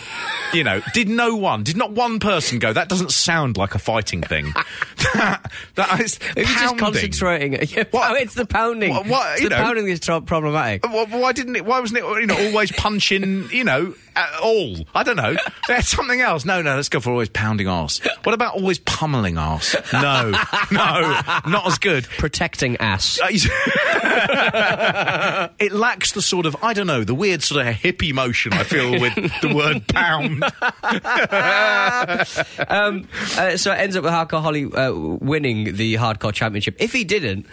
[0.53, 0.79] you know.
[0.93, 1.63] Did no one?
[1.63, 2.71] Did not one person go?
[2.71, 4.53] That doesn't sound like a fighting thing.
[5.15, 7.53] that that is Maybe just concentrating.
[7.89, 8.91] What- oh, it's the pounding.
[8.93, 10.85] what- what- It's the know- pounding is problematic.
[10.85, 11.65] Why, why didn't it?
[11.65, 12.05] Why wasn't it?
[12.05, 13.49] You know, always punching.
[13.49, 14.75] You know, at all.
[14.93, 15.35] I don't know.
[15.67, 16.45] There's something else.
[16.45, 16.75] No, no.
[16.75, 17.99] Let's go for always pounding ass.
[18.23, 19.75] What about always pummeling ass?
[19.93, 20.31] No,
[20.71, 22.05] no, not as good.
[22.17, 23.19] Protecting ass.
[23.19, 23.27] Uh,
[25.59, 28.63] it lacks the sort of I don't know the weird sort of hippie motion I
[28.63, 30.43] feel with the word pound.
[32.69, 33.07] um,
[33.37, 36.75] uh, so it ends up with Hardcore Holly uh, winning the Hardcore Championship.
[36.79, 37.45] If he didn't,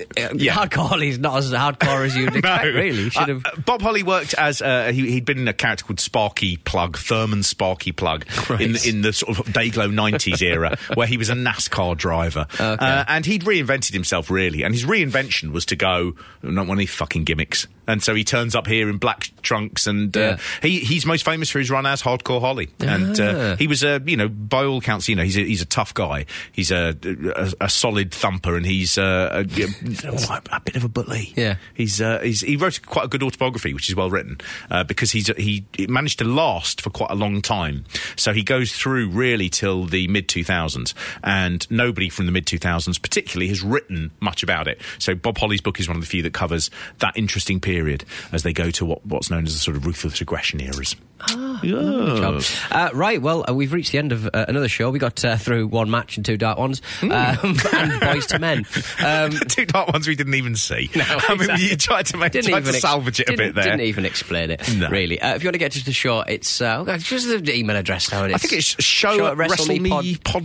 [0.00, 0.52] uh, Yeah.
[0.54, 3.10] Hardcore Holly's not as hardcore as you'd expect, really.
[3.10, 3.44] Should have.
[3.46, 6.96] Uh, Bob Holly worked as uh, he, he'd been in a character called Sparky Plugg,
[6.96, 8.24] Thurman Sparky Plugg,
[8.60, 8.86] in Right.
[8.86, 12.64] in the sort of Dayglow '90s era, where he was a NASCAR driver, Okay.
[12.84, 14.62] uh, and he'd reinvented himself really.
[14.62, 17.66] And his reinvention was to go not one of these fucking gimmicks.
[17.86, 20.36] And so he turns up here in black trunks, and uh, Yeah.
[20.62, 22.70] he he's most famous for his run as Hardcore Holly.
[22.80, 23.24] And Ah.
[23.24, 25.66] uh, he was a you know by all counts, you know he's a, he's a
[25.66, 26.24] tough guy.
[26.52, 26.96] He's a
[27.36, 31.32] a, a solid thumper, and he's uh, a, he's a, a bit of a bully.
[31.36, 31.56] Yeah.
[31.74, 34.38] he's, uh, he's he wrote quite a good autobiography, which is well written
[34.70, 37.84] uh, because he's he it managed to last for quite a long time.
[38.16, 42.46] So he goes through really till the mid two thousands, and nobody from the mid
[42.46, 44.80] two thousands particularly has written much about it.
[44.98, 48.42] So Bob Holly's book is one of the few that covers that interesting period as
[48.42, 50.96] they go to what, what's known as the sort of ruthless aggression eras.
[51.28, 52.42] Job.
[52.70, 54.90] Uh, right, well, uh, we've reached the end of uh, another show.
[54.90, 57.10] We got uh, through one match and two dark ones, Hmm.
[57.12, 57.12] um,
[57.42, 58.66] and Boyz II Men.
[59.04, 60.90] Um, Two dark ones we didn't even see.
[60.94, 63.36] No, I mean, you tried to make, didn't tried even to ex- salvage it a
[63.36, 63.64] bit there.
[63.64, 64.88] Didn't even explain it, No.
[64.88, 65.20] really.
[65.20, 67.76] Uh, if you want to get to the show, it's uh, okay, just the email
[67.76, 68.24] address now.
[68.24, 68.34] It is.
[68.34, 70.22] I think it's show, at WrestleMePod.
[70.24, 70.42] Dot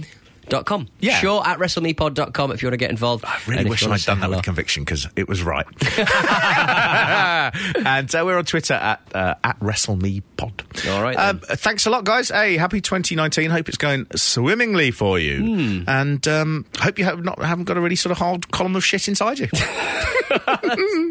[0.66, 0.88] com.
[1.00, 1.20] Yeah.
[1.20, 3.26] Show at WrestleMePod.com if you want to get involved.
[3.26, 4.38] I really wish I'd done that hello.
[4.38, 5.66] with conviction because it was right.
[7.86, 10.90] and uh, we're on Twitter at uh, at WrestleMePod.
[10.92, 12.30] All right, Um, thanks a lot, guys.
[12.30, 13.50] Hey, happy 2019.
[13.52, 15.40] Hope it's going swimmingly for you.
[15.40, 15.84] Hmm.
[15.88, 18.86] And um, hope you have not haven't got a really sort of hard column of
[18.86, 19.48] shit inside you.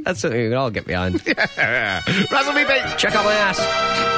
[0.04, 1.22] That's something we can all get behind.
[1.26, 2.84] Razzle me, babe.
[2.98, 4.17] Check out my ass.